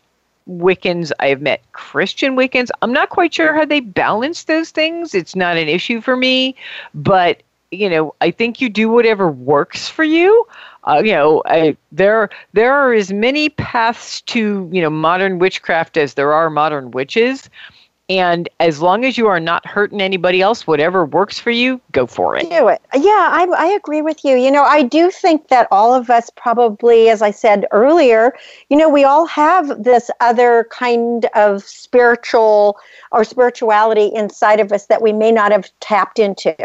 [0.47, 1.11] Wiccans.
[1.19, 2.69] I have met Christian Wiccans.
[2.81, 5.13] I'm not quite sure how they balance those things.
[5.13, 6.55] It's not an issue for me,
[6.93, 10.47] but you know, I think you do whatever works for you
[10.87, 11.43] uh, you know,
[11.91, 16.91] there there are as many paths to you know modern witchcraft as there are modern
[16.91, 17.49] witches.
[18.09, 22.07] And as long as you are not hurting anybody else, whatever works for you, go
[22.07, 22.49] for it.
[22.49, 22.81] Do it.
[22.95, 24.35] Yeah, I, I agree with you.
[24.35, 28.33] You know, I do think that all of us probably, as I said earlier,
[28.69, 32.79] you know, we all have this other kind of spiritual
[33.11, 36.55] or spirituality inside of us that we may not have tapped into.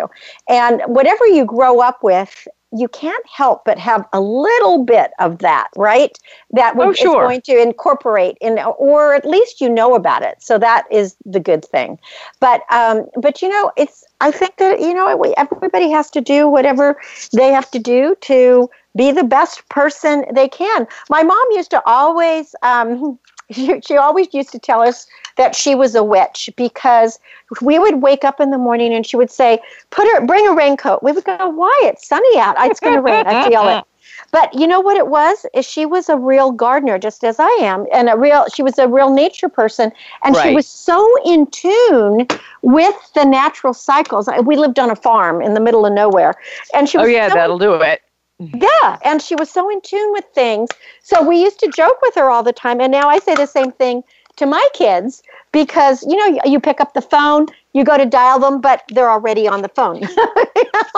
[0.49, 5.39] And whatever you grow up with, you can't help but have a little bit of
[5.39, 6.19] that, right?
[6.51, 7.23] That oh, sure.
[7.23, 10.43] is going to incorporate in, or at least you know about it.
[10.43, 11.99] So that is the good thing.
[12.41, 16.49] But um, but you know, it's I think that you know everybody has to do
[16.49, 17.01] whatever
[17.33, 20.87] they have to do to be the best person they can.
[21.09, 22.55] My mom used to always.
[22.63, 23.19] Um,
[23.51, 27.19] she, she always used to tell us that she was a witch because
[27.61, 30.55] we would wake up in the morning and she would say, "Put her, bring a
[30.55, 31.81] raincoat." We would go, "Why?
[31.85, 32.57] It's sunny out.
[32.59, 33.27] It's going to rain.
[33.27, 33.85] I feel it."
[34.31, 35.47] But you know what it was?
[35.55, 38.47] Is she was a real gardener, just as I am, and a real.
[38.53, 39.93] She was a real nature person,
[40.23, 40.49] and Right.
[40.49, 42.27] she was so in tune
[42.63, 44.29] with the natural cycles.
[44.45, 46.35] We lived on a farm in the middle of nowhere,
[46.75, 48.03] and she oh, Was Oh yeah, so that'll do it.
[48.47, 48.63] Mm-hmm.
[48.63, 50.71] yeah, and she was so in tune with things.
[51.03, 52.81] So we used to joke with her all the time.
[52.81, 54.03] And now I say the same thing
[54.37, 55.23] to my kids
[55.53, 59.11] because, you know, you pick up the phone, you go to dial them, but they're
[59.11, 60.03] already on the phone.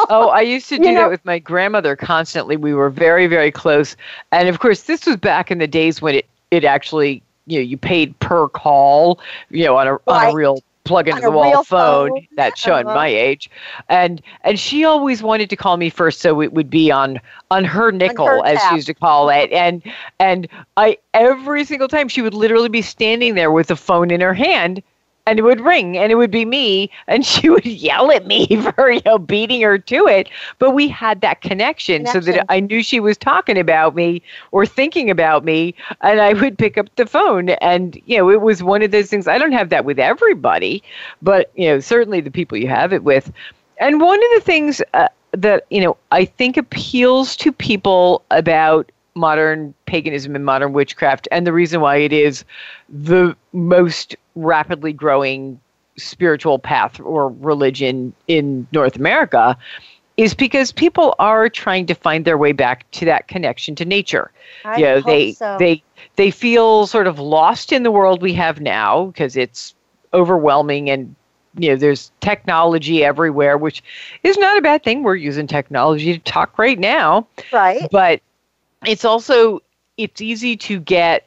[0.09, 2.57] Oh, I used to You do know- that with my grandmother constantly.
[2.57, 3.97] We were very, very close.
[4.31, 7.63] And of course, this was back in the days when it, it actually, you know,
[7.63, 9.19] you paid per call,
[9.51, 12.29] you know, on a, on a real plug into the wall phone, phone.
[12.37, 12.93] that's showing Uh-huh.
[12.93, 13.51] my age.
[13.89, 17.21] And and she always wanted to call me first so it would be on
[17.51, 19.51] on her nickel her as she used to call it.
[19.53, 19.83] And
[20.19, 24.21] and I every single time she would literally be standing there with the phone in
[24.21, 24.83] her hand
[25.27, 28.47] and it would ring and it would be me and she would yell at me
[28.77, 30.29] for you know beating her to it.
[30.59, 34.23] But we had that connection, so that i knew she was talking about me
[34.53, 37.51] or thinking about me and i would pick up the phone.
[37.51, 40.83] And you know it was one of those things i don't have that with everybody
[41.23, 43.33] but you know certainly the people you have it with.
[43.79, 48.91] And one of the things uh, that you know i think appeals to people about
[49.17, 52.45] modern paganism and modern witchcraft and the reason why it is
[52.89, 55.59] the most rapidly growing
[55.97, 59.57] spiritual path or religion in North America
[60.17, 64.31] is because people are trying to find their way back to that connection to nature.
[64.65, 65.57] I you know, they so.
[65.59, 65.83] they
[66.17, 69.75] they feel sort of lost in the world we have now because it's
[70.15, 71.15] overwhelming and
[71.59, 73.83] you know there's technology everywhere which
[74.23, 77.89] is not a bad thing we're using technology to talk right now right.
[77.91, 78.21] but
[78.85, 79.61] it's also
[79.97, 81.27] it's easy to get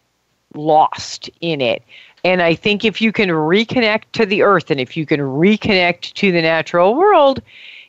[0.54, 1.84] lost in it
[2.24, 6.14] and i think if you can reconnect to the earth and if you can reconnect
[6.14, 7.42] to the natural world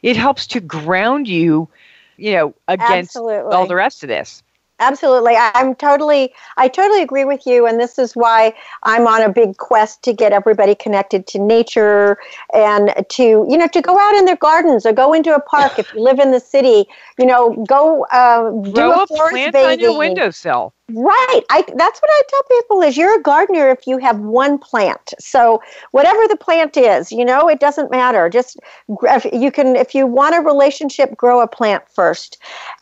[0.03, 1.69] it helps to ground you
[2.17, 3.53] you know against Absolutely.
[3.53, 4.43] all the rest of this
[4.81, 5.35] Absolutely.
[5.37, 7.67] I'm totally, I totally agree with you.
[7.67, 12.17] And this is why I'm on a big quest to get everybody connected to nature
[12.55, 15.79] and to, you know, to go out in their gardens or go into a park
[15.79, 16.87] if you live in the city,
[17.19, 19.71] you know, go uh, do grow a forest plant bathing.
[19.71, 21.43] on your windowsill Right.
[21.51, 25.15] I that's what I tell people is you're a gardener if you have one plant.
[25.19, 25.63] So
[25.93, 28.29] whatever the plant is, you know, it doesn't matter.
[28.29, 28.59] Just
[29.03, 32.39] if you can if you want a relationship, grow a plant first.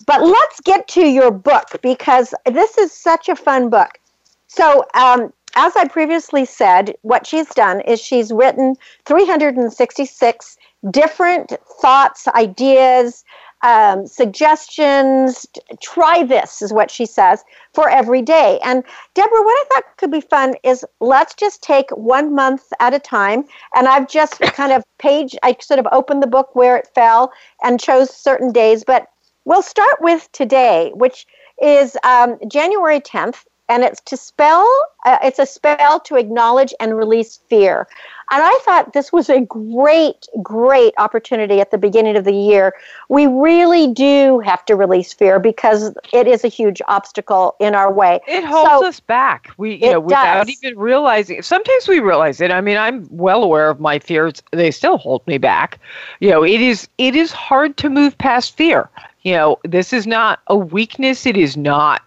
[0.06, 3.98] But let's get to your book because this is such a fun book.
[4.46, 10.56] So, um, as I previously said, what she's done is she's written 366
[10.90, 13.24] different thoughts, ideas,
[13.62, 15.46] um, suggestions.
[15.80, 17.44] Try this, is what she says,
[17.74, 18.58] for every day.
[18.64, 18.84] And
[19.14, 22.98] Deborah, what I thought could be fun is let's just take one month at a
[22.98, 23.44] time.
[23.74, 27.32] And I've just kind of page, I sort of opened the book where it fell
[27.62, 28.84] and chose certain days.
[28.84, 29.06] But
[29.44, 31.26] we'll start with today, which
[31.60, 33.44] is um, January 10th.
[33.68, 34.66] And it's to spell,
[35.04, 37.86] uh, it's a spell to acknowledge and release fear.
[38.30, 42.74] And I thought this was a great, great opportunity at the beginning of the year.
[43.08, 47.90] We really do have to release fear because it is a huge obstacle in our
[47.92, 48.20] way.
[48.26, 49.50] It holds So- us back.
[49.56, 50.56] We, you know, without does.
[50.62, 51.40] even realizing.
[51.42, 52.50] Sometimes we realize it.
[52.50, 54.42] I mean, I'm well aware of my fears.
[54.52, 55.78] They still hold me back.
[56.20, 58.88] You know, it is it is hard to move past fear.
[59.22, 61.26] You know, this is not a weakness.
[61.26, 62.02] It is not.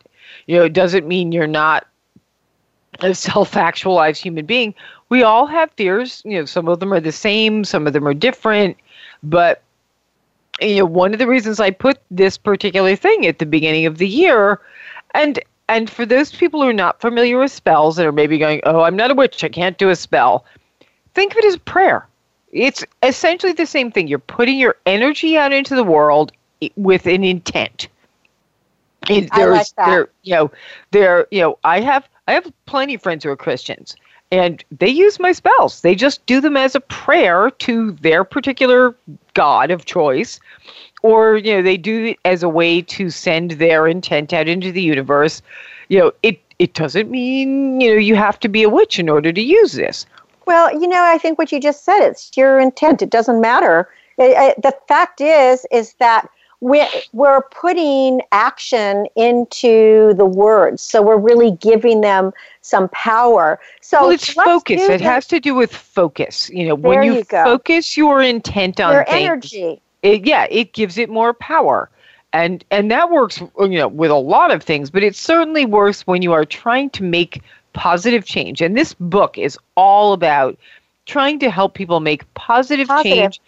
[0.47, 1.87] You know, it doesn't mean you're not
[2.99, 4.73] a self-actualized human being.
[5.09, 6.21] We all have fears.
[6.25, 7.63] You know, some of them are the same.
[7.63, 8.77] Some of them are different.
[9.23, 9.61] But
[10.59, 13.97] you know, one of the reasons I put this particular thing at the beginning of
[13.97, 14.59] the year,
[15.13, 15.39] and
[15.69, 18.81] and for those people who are not familiar with spells and are maybe going, "Oh,
[18.81, 19.43] I'm not a witch.
[19.43, 20.45] I can't do a spell,"
[21.13, 22.05] think of it as prayer.
[22.51, 24.07] It's essentially the same thing.
[24.07, 26.31] You're putting your energy out into the world
[26.75, 27.87] with an intent.
[29.09, 29.85] It, I like there's- that.
[29.87, 30.51] There, you know,
[30.91, 33.95] there, you know, I have I have plenty of friends who are Christians,
[34.31, 35.81] and they use my spells.
[35.81, 38.95] They just do them as a prayer to their particular
[39.33, 40.39] god of choice,
[41.01, 44.71] or you know, they do it as a way to send their intent out into
[44.71, 45.41] the universe.
[45.89, 49.09] You know, it it doesn't mean you know you have to be a witch in
[49.09, 50.05] order to use this.
[50.45, 53.01] Well, you know, I think what you just said, it's your intent.
[53.01, 53.89] It doesn't matter.
[54.17, 56.27] It- it- the fact is, is that
[56.61, 60.81] we're, we're putting action into the words.
[60.81, 62.31] So we're really giving them
[62.61, 63.59] some power.
[63.81, 64.81] So well, it's focus.
[64.83, 66.49] It has to do with focus.
[66.51, 69.81] You know, There when you, you focus your intent on your things, energy.
[70.03, 71.89] it, yeah, it gives it more power.
[72.33, 76.07] And and that works you know with a lot of things, but it certainly works
[76.07, 77.41] when you are trying to make
[77.73, 78.61] positive change.
[78.61, 80.57] And this book is all about
[81.05, 83.17] trying to help people make positive, Positive.
[83.17, 83.41] change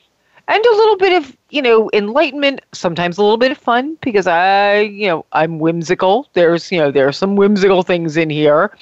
[0.47, 4.27] and a little bit of you know enlightenment sometimes a little bit of fun because
[4.27, 6.29] i you know i'm whimsical.
[6.33, 8.75] There's you know there are some whimsical things in here.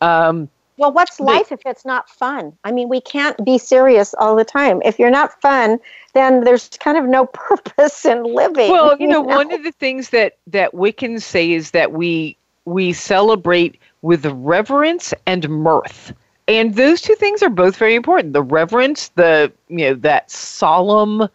[0.00, 2.52] Um, well what's life if it's not fun?
[2.64, 4.82] I mean we can't be serious all the time.
[4.84, 5.78] If you're not fun
[6.14, 9.36] then there's kind of no purpose in living well you know, you know?
[9.36, 15.14] one of the things that that wiccans say is that we we celebrate with reverence
[15.26, 16.12] and mirth
[16.48, 18.32] and those two things are both very important.
[18.32, 21.28] The reverence the you know that solemn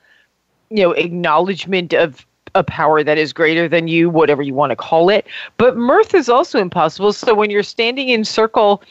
[0.70, 4.76] you know acknowledgement of a power that is greater than you whatever you want to
[4.76, 5.28] call it.
[5.58, 7.14] But mirth is also impossible.
[7.14, 8.84] So when you're standing in circle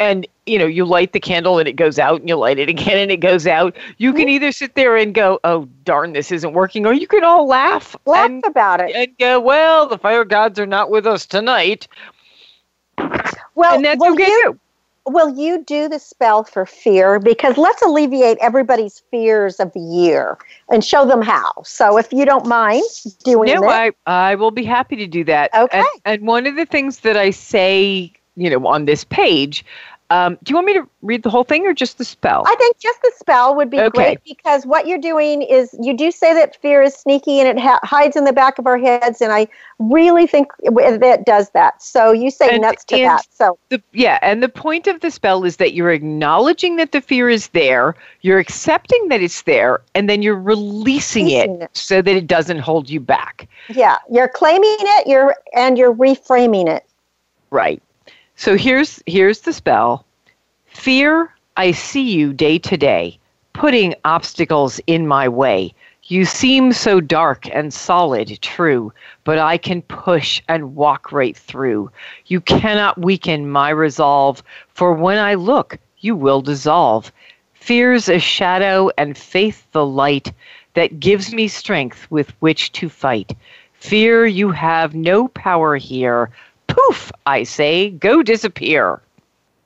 [0.00, 2.68] and you know you light the candle and it goes out and you light it
[2.68, 4.30] again and it goes out you can mm-hmm.
[4.30, 7.94] either sit there and go oh darn this isn't working or you can all laugh
[8.06, 8.90] laugh and, about it.
[8.96, 11.86] and go well the fire gods are not with us tonight.
[13.54, 14.58] Well and that's well, okay
[15.06, 17.18] will you do the spell for fear?
[17.18, 20.38] Because let's alleviate everybody's fears of the year
[20.70, 21.50] and show them how.
[21.64, 22.84] So if you don't mind
[23.24, 23.66] doing no, it.
[23.66, 25.52] I, I will be happy to do that.
[25.54, 25.78] Okay.
[25.78, 29.64] And, and one of the things that I say, you know, on this page
[30.12, 32.42] um, do you want me to read the whole thing or just the spell?
[32.46, 33.88] I think just the spell would be okay.
[33.88, 37.58] great because what you're doing is you do say that fear is sneaky and it
[37.58, 39.48] ha- hides in the back of our heads, and I
[39.78, 41.82] really think that does that.
[41.82, 43.24] So you say and, nuts to that.
[43.32, 47.00] So the, yeah, and the point of the spell is that you're acknowledging that the
[47.00, 51.70] fear is there, you're accepting that it's there, and then you're releasing, releasing it, it
[51.72, 53.48] so that it doesn't hold you back.
[53.70, 56.84] Yeah, you're claiming it, you're and you're reframing it.
[57.50, 57.82] Right.
[58.42, 60.04] So here's here's the spell.
[60.66, 63.16] Fear, I see you day to day,
[63.52, 65.72] putting obstacles in my way.
[66.06, 71.92] You seem so dark and solid, true, but I can push and walk right through.
[72.26, 74.42] You cannot weaken my resolve,
[74.74, 77.12] for when I look, you will dissolve.
[77.54, 80.32] Fear's a shadow and faith the light
[80.74, 83.36] that gives me strength with which to fight.
[83.74, 86.32] Fear, you have no power here
[86.74, 89.00] poof, I say, go disappear.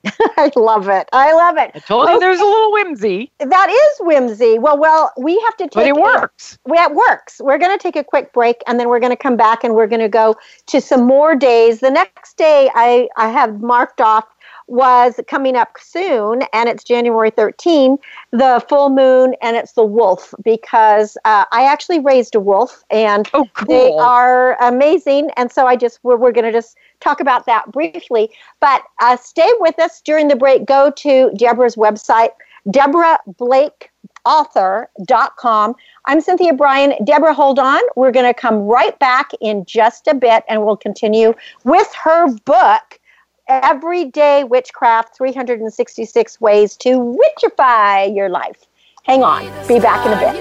[0.37, 1.07] I love it.
[1.11, 1.71] I love it.
[1.73, 2.13] I told okay.
[2.13, 2.19] you oh.
[2.19, 3.31] there's a little whimsy.
[3.39, 4.59] That is whimsy.
[4.59, 5.73] Well, well, we have to take.
[5.73, 6.57] But it works.
[6.67, 7.41] A, it works.
[7.43, 9.75] We're going to take a quick break, and then we're going to come back, and
[9.75, 10.35] we're going to go
[10.67, 11.79] to some more days.
[11.79, 14.25] The next day, I I have marked off
[14.67, 17.97] was coming up soon, and it's January 13,
[18.31, 23.29] the full moon, and it's the wolf because uh, I actually raised a wolf, and
[23.33, 23.67] oh, cool.
[23.67, 25.29] they are amazing.
[25.37, 28.29] And so I just we're, we're going to just talk about that briefly.
[28.59, 30.65] But uh, stay with us during the break.
[30.65, 32.31] Go to Deborah's website,
[32.69, 33.91] Deborah Blake
[34.27, 35.73] author.com.
[36.05, 36.93] I'm Cynthia Brian.
[37.05, 37.81] Deborah, hold on.
[37.95, 42.27] We're going to come right back in just a bit and we'll continue with her
[42.45, 42.99] book,
[43.47, 48.65] Everyday Witchcraft 366 Ways to Witchify Your Life.
[49.03, 49.43] Hang on.
[49.67, 50.33] Be back in a bit.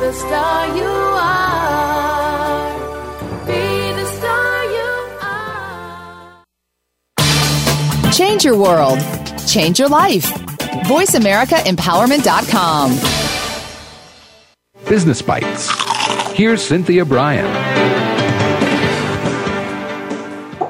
[0.00, 2.78] The star you are.
[3.46, 5.08] Be the star you
[8.04, 8.12] are.
[8.12, 8.98] Change your world.
[9.46, 10.30] Change your life.
[10.84, 12.90] VoiceAmericaEmpowerment.com.
[14.86, 15.70] Business Bites.
[16.34, 17.46] Here's Cynthia Brian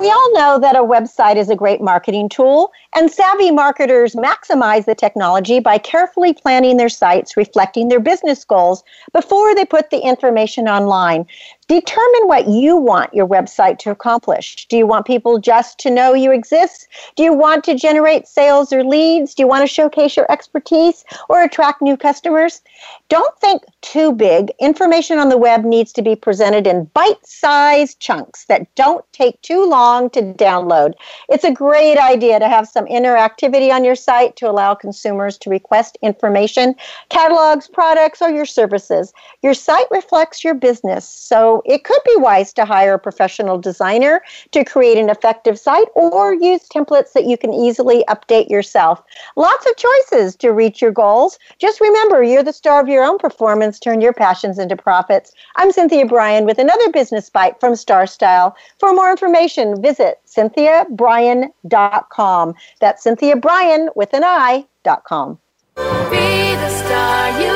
[0.09, 4.87] we all know that a website is a great marketing tool, and savvy marketers maximize
[4.87, 8.83] the technology by carefully planning their sites reflecting their business goals
[9.13, 11.27] before they put the information online.
[11.69, 14.67] Determine what you want your website to accomplish.
[14.69, 16.89] Do you want people just to know you exist?
[17.15, 19.35] Do you want to generate sales or leads?
[19.35, 22.63] Do you want to showcase your expertise or attract new customers?
[23.11, 24.51] Don't think too big.
[24.59, 29.41] Information on the web needs to be presented in bite sized chunks that don't take
[29.43, 30.95] too long to download.
[31.29, 35.51] It's a great idea to have some interactivity on your site to allow consumers to
[35.51, 36.75] request information,
[37.11, 39.13] catalogs, products, or your services.
[39.43, 44.21] Your site reflects your business, so it could be wise to hire a professional designer
[44.53, 49.03] to create an effective site or use templates that you can easily update yourself.
[49.37, 51.39] Lots of choices to reach your goals.
[51.59, 53.79] Just remember, you're the star of your own performance.
[53.79, 55.33] Turn your passions into profits.
[55.57, 58.57] I'm Cynthia Brian with another business bite from Star Style.
[58.79, 62.55] For more information, visit cynthiabrian.com.
[62.81, 65.39] That's Cynthia Brian with an I.com.
[65.77, 67.53] Be the star you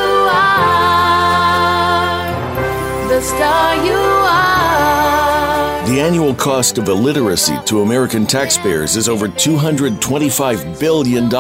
[3.12, 5.86] the star you are.
[5.86, 11.30] The annual cost of illiteracy to American taxpayers is over $225 billion.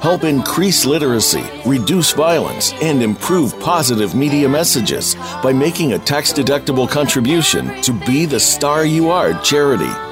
[0.00, 6.88] Help increase literacy, reduce violence, and improve positive media messages by making a tax deductible
[6.88, 10.11] contribution to Be the Star You Are charity.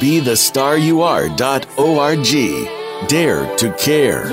[0.00, 2.26] Be the star you are.org.
[3.08, 4.26] Dare to care.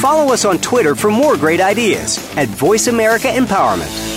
[0.00, 4.09] Follow us on Twitter for more great ideas at Voice America Empowerment.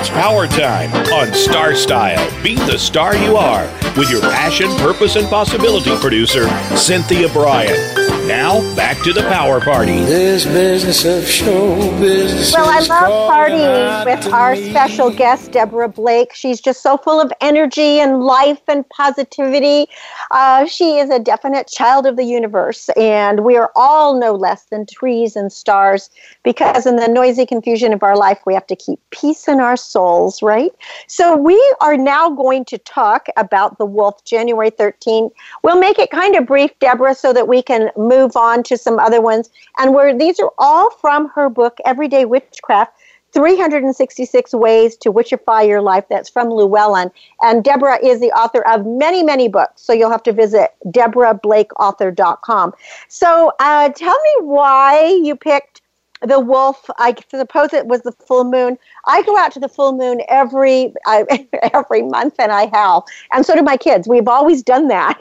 [0.00, 2.42] It's power time on Star Style.
[2.42, 3.64] Be the star you are
[3.98, 7.99] with your passion, purpose, and possibility producer, Cynthia Brian.
[8.30, 10.04] Now, back to the power party.
[10.04, 12.52] This business of show business.
[12.52, 16.32] Well, I love partying with our special guest, Deborah Blake.
[16.32, 19.88] She's just so full of energy and life and positivity.
[20.30, 24.62] Uh, she is a definite child of the universe, and we are all no less
[24.66, 26.08] than trees and stars
[26.44, 29.76] because in the noisy confusion of our life, we have to keep peace in our
[29.76, 30.70] souls, right?
[31.08, 35.32] So, we are now going to talk about the wolf January 13th.
[35.64, 38.76] We'll make it kind of brief, Deborah, so that we can move move on to
[38.76, 39.50] some other ones.
[39.78, 42.92] And where these are all from her book, Everyday Witchcraft.
[43.32, 46.04] 366 Ways to Witchify Your Life.
[46.10, 47.12] That's from Llewellyn.
[47.42, 49.82] And Deborah is the author of many, many books.
[49.82, 52.72] So you'll have to visit deborahblakeauthor.com.
[53.08, 55.79] So uh, tell me why you picked
[56.22, 56.88] the wolf.
[56.98, 58.78] I suppose it was the full moon.
[59.06, 61.24] I go out to the full moon every uh,
[61.74, 64.08] every month and I howl, and so do my kids.
[64.08, 65.20] We've always done that.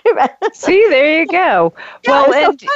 [0.53, 1.73] See, there you go.
[2.05, 2.67] Yeah, well, and so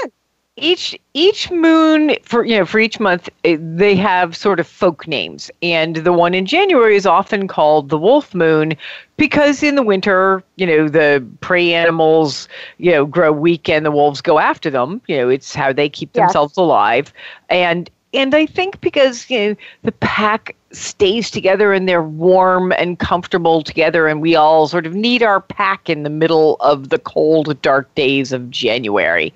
[0.56, 5.08] each each moon for you know for each month eh, they have sort of folk
[5.08, 8.74] names, and the one in January is often called the wolf moon
[9.18, 12.48] because in the winter, you know, the prey animals,
[12.78, 15.02] you know, grow weak and the wolves go after them.
[15.08, 17.12] You know, it's how they keep themselves alive,
[17.50, 22.98] and and I think because you know the pack stays together and they're warm and
[23.00, 27.00] comfortable together, and we all sort of need our pack in the middle of the
[27.00, 29.34] cold, dark days of January.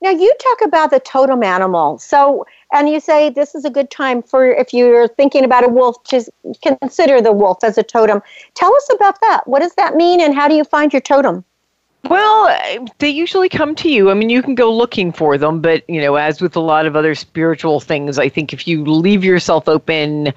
[0.00, 3.90] Now you talk about the totem animal, so and you say this is a good
[3.90, 6.24] time for if you're thinking about a wolf to
[6.62, 8.22] consider the wolf as a totem.
[8.54, 9.48] Tell us about that.
[9.48, 11.44] What does that mean, and how do you find your totem?
[12.04, 14.10] Well, they usually come to you.
[14.10, 16.86] I mean, you can go looking for them, but you know, as with a lot
[16.86, 20.32] of other spiritual things, I think if you leave yourself open, uh,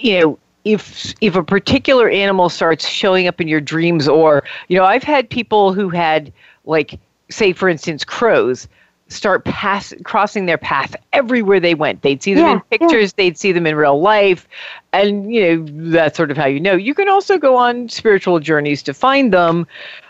[0.00, 4.76] you know, if if a particular animal starts showing up in your dreams, or you
[4.76, 6.32] know, I've had people who had
[6.64, 6.98] like,
[7.30, 8.68] say, for instance, crows
[9.08, 12.02] start pass crossing their path everywhere they went.
[12.02, 13.24] They'd see them yeah, in pictures, yeah.
[13.24, 14.46] they'd see them in real life,
[14.92, 16.74] and you know that's sort of how you know.
[16.74, 19.66] You can also go on spiritual journeys to find them,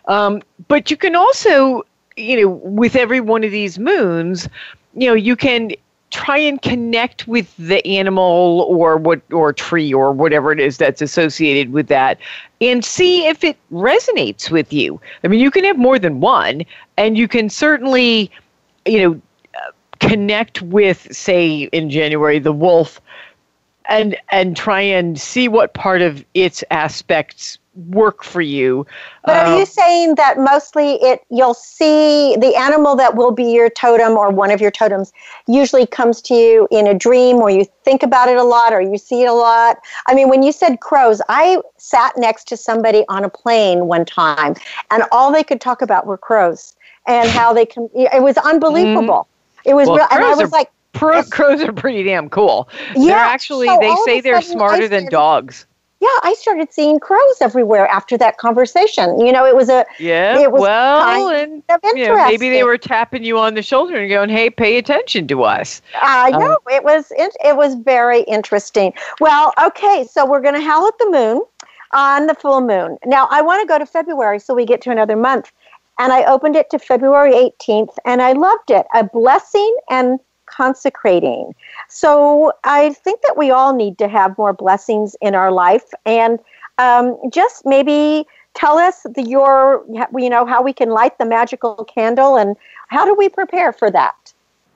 [0.06, 1.84] um, but you can also,
[2.16, 4.48] you know, with every one of these moons,
[4.94, 5.72] you know, you can
[6.10, 11.02] try and connect with the animal or what or tree or whatever it is that's
[11.02, 12.18] associated with that
[12.60, 14.98] and see if it resonates with you.
[15.22, 16.62] I mean, you can have more than one
[16.96, 18.30] and you can certainly
[18.88, 19.20] you know,
[20.00, 23.00] connect with, say, in January, the wolf,
[23.88, 28.84] and and try and see what part of its aspects work for you.
[29.24, 33.52] But are you um, saying that mostly it you'll see the animal that will be
[33.52, 35.12] your totem or one of your totems
[35.46, 38.80] usually comes to you in a dream or you think about it a lot or
[38.80, 39.78] you see it a lot?
[40.06, 44.04] I mean, when you said crows, I sat next to somebody on a plane one
[44.04, 44.56] time
[44.90, 46.74] and all they could talk about were crows
[47.08, 47.88] and how they can.
[47.94, 49.26] It was unbelievable.
[49.26, 49.70] Mm-hmm.
[49.70, 52.68] It was, well, real, and I was like, pro, crows are pretty damn cool.
[52.94, 55.66] Yeah, they're actually so they say they're smarter than dogs.
[56.00, 59.18] Yeah, I started seeing crows everywhere after that conversation.
[59.18, 60.38] You know, it was a yeah.
[60.38, 61.60] It was well, and
[61.96, 65.26] you know, maybe they were tapping you on the shoulder and going, "Hey, pay attention
[65.26, 68.92] to us." I um, know um, it was it was very interesting.
[69.18, 71.42] Well, okay, so we're going to howl at the moon
[71.92, 72.98] on the full moon.
[73.04, 75.52] Now, I want to go to February so we get to another month
[75.98, 78.86] and I opened it to February 18th, and I loved it.
[78.94, 81.54] A blessing and consecrating.
[81.88, 86.38] So I think that we all need to have more blessings in our life, and
[86.78, 89.84] um, just maybe tell us the, your,
[90.16, 92.56] you know, how we can light the magical candle, and
[92.88, 94.32] how do we prepare for that?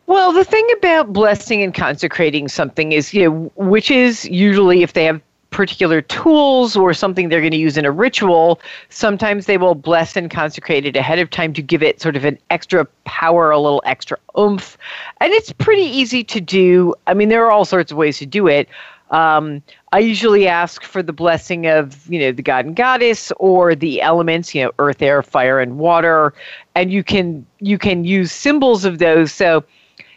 [0.06, 4.92] Well, the thing about blessing and consecrating something is, you know, which is usually if
[4.92, 5.20] they have
[5.52, 10.16] particular tools or something they're going to use in a ritual, sometimes they will bless
[10.16, 13.58] and consecrate it ahead of time to give it sort of an extra power, a
[13.58, 14.76] little extra oomph.
[15.20, 16.94] And it's pretty easy to do.
[17.06, 18.68] I mean, there are all sorts of ways to do it.
[19.12, 23.74] Um, I usually ask for the blessing of, you know, the god and goddess or
[23.74, 26.32] the elements, you know, earth, air, fire, and water,
[26.74, 29.30] and you can you can use symbols of those.
[29.30, 29.64] So,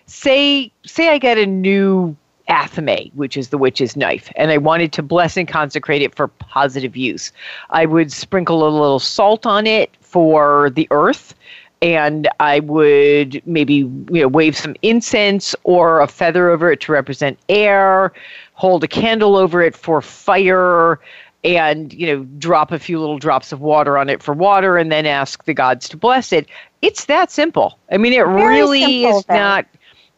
[0.05, 2.15] say say I get a new
[2.49, 6.27] athame, which is the witch's knife, and I wanted to bless and consecrate it for
[6.27, 7.31] positive use.
[7.69, 11.33] I would sprinkle a little salt on it for the earth
[11.81, 16.91] and I would maybe you know wave some incense or a feather over it to
[16.91, 18.13] represent air,
[18.53, 20.99] hold a candle over it for fire,
[21.43, 24.91] and you know drop a few little drops of water on it for water, and
[24.91, 26.47] then ask the gods to bless it.
[26.81, 27.77] It's that simple.
[27.91, 29.35] I mean, it Very really simple, is then.
[29.35, 29.65] not.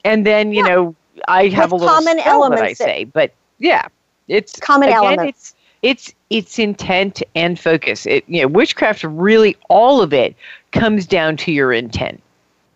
[0.05, 0.63] And then you Yeah.
[0.63, 0.95] know
[1.27, 3.87] I have a little common that I say, but yeah,
[4.27, 5.29] it's Common again, elements.
[5.29, 8.05] It's it's it's intent and focus.
[8.05, 10.35] It you know witchcraft really all of it
[10.71, 12.21] comes down to your intent.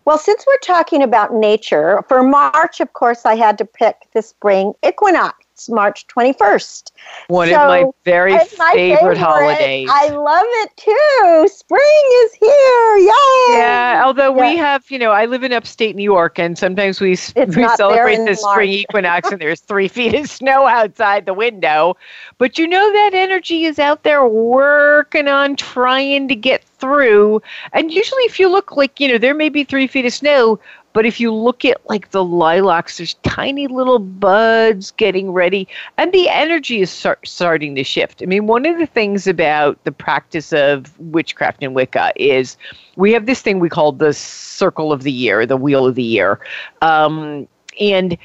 [0.04, 4.22] Well, since we're talking about nature, for March, of course, I had to pick the
[4.22, 6.90] spring equinox, March 21st.
[7.28, 9.88] One So, of my very It's my favorite, holidays.
[9.90, 11.48] I love it too.
[11.48, 12.96] Spring is here.
[12.98, 13.58] Yay!
[13.58, 17.12] yeah, although we have, you know, I live in upstate New York, and sometimes we
[17.12, 21.96] It's we celebrate the spring equinox, and there's three feet of snow outside the window.
[22.38, 27.40] But you know that energy is out there working on trying to get through.
[27.72, 30.58] And usually, if you look like, you know, there may be three feet of snow,
[30.92, 35.66] but if you look at like the lilacs, there's tiny little buds getting ready,
[35.98, 38.22] and the energy is start, starting to shift.
[38.22, 42.56] I mean, one of the things about the practice of witchcraft and Wicca is
[42.96, 46.02] we have this thing we call the circle of the year, the wheel of the
[46.02, 46.40] year.
[46.80, 47.48] Um,
[47.80, 48.16] and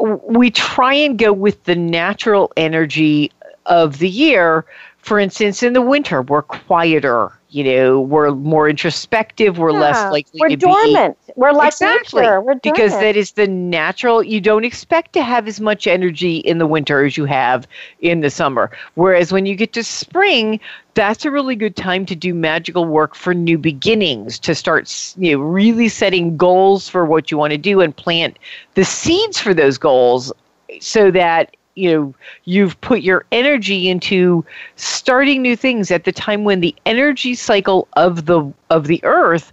[0.00, 3.32] we try and go with the natural energy
[3.66, 4.64] of the year.
[4.98, 7.32] For instance, in the winter, we're quieter.
[7.50, 9.56] You know, we're more introspective.
[9.56, 10.10] We're less Yeah.
[10.10, 11.16] likely We're to be dormant.
[11.34, 12.42] We're like exactly nature.
[12.42, 14.22] We're because that is the natural.
[14.22, 17.66] You don't expect to have as much energy in the winter as you have
[18.00, 18.70] in the summer.
[18.96, 20.60] Whereas when you get to spring,
[20.92, 24.38] that's a really good time to do magical work for new beginnings.
[24.40, 28.38] To start, you know, really setting goals for what you want to do and plant
[28.74, 30.32] the seeds for those goals,
[30.80, 32.14] so that you know
[32.44, 34.44] you've put your energy into
[34.76, 39.52] starting new things at the time when the energy cycle of the of the earth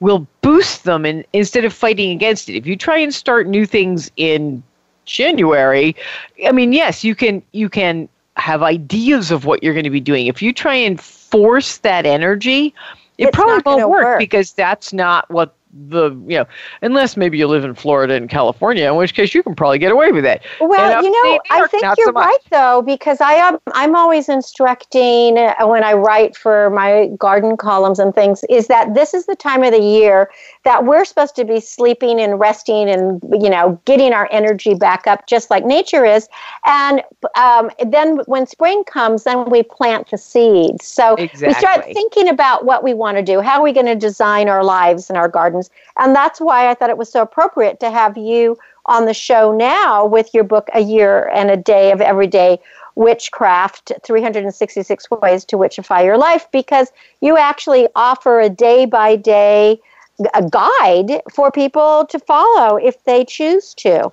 [0.00, 3.66] will boost them and instead of fighting against it if you try and start new
[3.66, 4.62] things in
[5.04, 5.94] january
[6.46, 10.00] i mean yes you can you can have ideas of what you're going to be
[10.00, 12.74] doing if you try and force that energy
[13.18, 14.18] it It's probably won't work, work.
[14.18, 15.54] because that's not what
[15.88, 16.46] the you know
[16.82, 19.92] unless maybe you live in florida and california in which case you can probably get
[19.92, 20.42] away with it.
[20.60, 25.38] Well, you know, I think you're so right though, because I am I'm always instructing
[25.38, 29.36] uh, when I write for my garden columns and things is that this is the
[29.36, 30.30] time of the year
[30.66, 35.06] that we're supposed to be sleeping and resting and you know getting our energy back
[35.06, 36.28] up just like nature is,
[36.66, 37.02] and
[37.36, 40.84] um, then when spring comes, then we plant the seeds.
[40.84, 43.40] So we start thinking about what we want to do.
[43.40, 45.70] How are we going to design our lives and our gardens?
[45.98, 49.56] And that's why I thought it was so appropriate to have you on the show
[49.56, 52.58] now with your book, A Year and a Day of Everyday
[52.96, 56.90] Witchcraft 366 Ways to Witchify Your Life, because
[57.20, 59.80] you actually offer a day by day
[60.34, 64.10] a guide for people to follow if they choose to.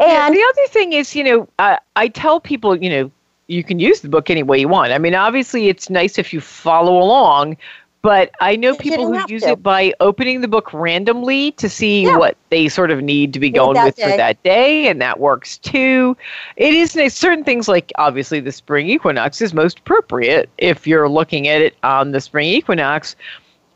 [0.00, 3.10] Yeah, And the other thing is, you know, uh, I tell people, you know,
[3.48, 4.92] you can use the book any way you want.
[4.92, 7.58] I mean, obviously, it's nice if you follow along,
[8.00, 9.50] but I know people who use to.
[9.50, 12.16] it by opening the book randomly to see Yeah.
[12.16, 15.58] what they sort of need to be going with for that day, and that works
[15.58, 16.16] too.
[16.56, 17.14] It is nice.
[17.14, 21.76] Certain things, like obviously the spring equinox, is most appropriate if you're looking at it
[21.82, 23.14] on the spring equinox.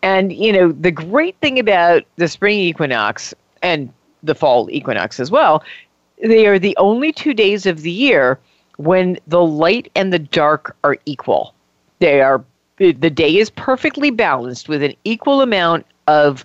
[0.02, 3.92] And, you know, the great thing about the spring equinox and
[4.22, 5.62] the fall equinox as well,
[6.22, 8.38] they are the only two days of the year
[8.76, 11.54] when the light and the dark are equal.
[11.98, 12.44] They are
[12.78, 16.44] the day is perfectly balanced with an equal amount of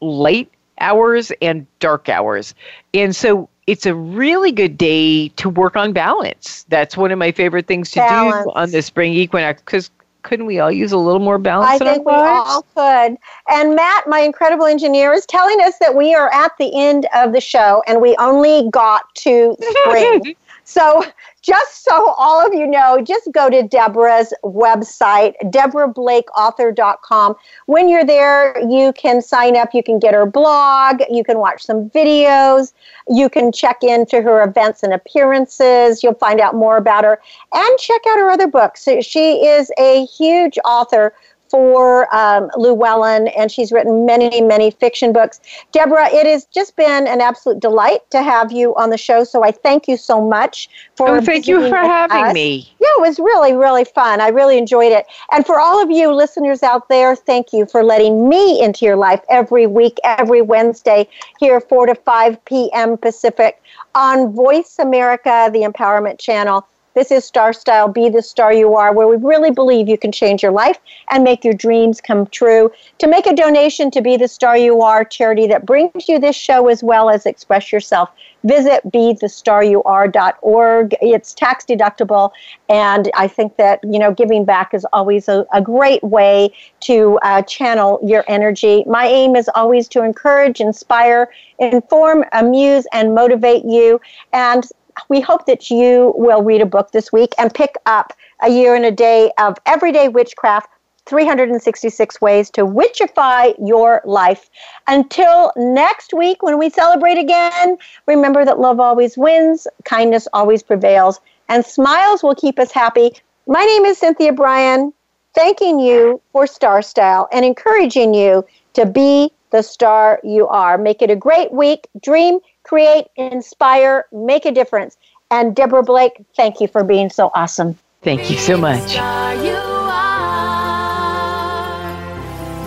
[0.00, 2.54] light hours and dark hours.
[2.94, 6.64] And so it's a really good day to work on balance.
[6.68, 8.44] That's one of my favorite things to Balance.
[8.44, 9.90] do on the spring equinox because
[10.22, 13.16] couldn't we all use a little more balance I in think we all could.
[13.50, 17.32] And Matt, my incredible engineer, is telling us that we are at the end of
[17.32, 20.36] the show and we only got to spring.
[20.68, 21.02] So,
[21.40, 27.36] just so all of you know, just go to Deborah's website, deborahblakeauthor.com.
[27.64, 31.64] When you're there, you can sign up, you can get her blog, you can watch
[31.64, 32.74] some videos,
[33.08, 37.18] you can check into her events and appearances, you'll find out more about her,
[37.54, 38.86] and check out her other books.
[39.00, 41.14] She is a huge author
[41.50, 45.40] for um, Llewellyn, and she's written many, many fiction books.
[45.72, 49.24] Deborah, it has just been an absolute delight to have you on the show.
[49.24, 51.08] So I thank you so much for.
[51.08, 52.34] Oh, thank you for having us.
[52.34, 52.70] me.
[52.80, 54.20] Yeah, it was really, really fun.
[54.20, 55.06] I really enjoyed it.
[55.32, 58.96] And for all of you listeners out there, thank you for letting me into your
[58.96, 62.96] life every week, every Wednesday, here 4 to 5 p.m.
[62.96, 63.60] Pacific
[63.94, 66.66] on Voice America, the Empowerment Channel.
[66.98, 70.10] This is Star Style Be the Star You Are, where we really believe you can
[70.10, 70.80] change your life
[71.10, 72.72] and make your dreams come true.
[72.98, 76.34] To make a donation to Be the Star You Are charity that brings you this
[76.34, 78.10] show as well as Express Yourself,
[78.42, 80.96] visit bethestaryouare.org.
[81.00, 82.32] It's tax deductible,
[82.68, 87.20] and I think that you know giving back is always a, a great way to
[87.22, 88.82] uh, channel your energy.
[88.88, 91.30] My aim is always to encourage, inspire,
[91.60, 94.00] inform, amuse, and motivate you.
[94.32, 94.64] And
[95.08, 98.74] we hope that you will read a book this week and pick up A Year
[98.74, 100.68] and a Day of Everyday Witchcraft
[101.06, 104.50] 366 Ways to Witchify Your Life.
[104.86, 111.20] Until next week when we celebrate again, remember that love always wins, kindness always prevails,
[111.48, 113.12] and smiles will keep us happy.
[113.46, 114.92] My name is Cynthia Brian,
[115.34, 118.44] thanking you for Star Style and encouraging you
[118.74, 120.76] to be the star you are.
[120.76, 121.88] Make it a great week.
[122.02, 124.98] Dream create, inspire, make a difference.
[125.30, 127.78] And Deborah Blake, thank you for being so awesome.
[128.02, 128.96] Thank you so much.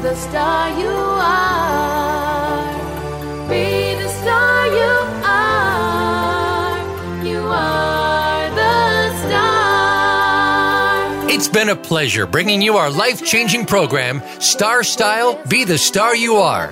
[0.02, 2.64] The star you are.
[3.47, 4.89] Be the star you
[5.24, 6.80] are.
[7.24, 11.30] You are the star.
[11.30, 16.16] It's been a pleasure bringing you our life changing program, Star Style Be the Star
[16.16, 16.72] You Are.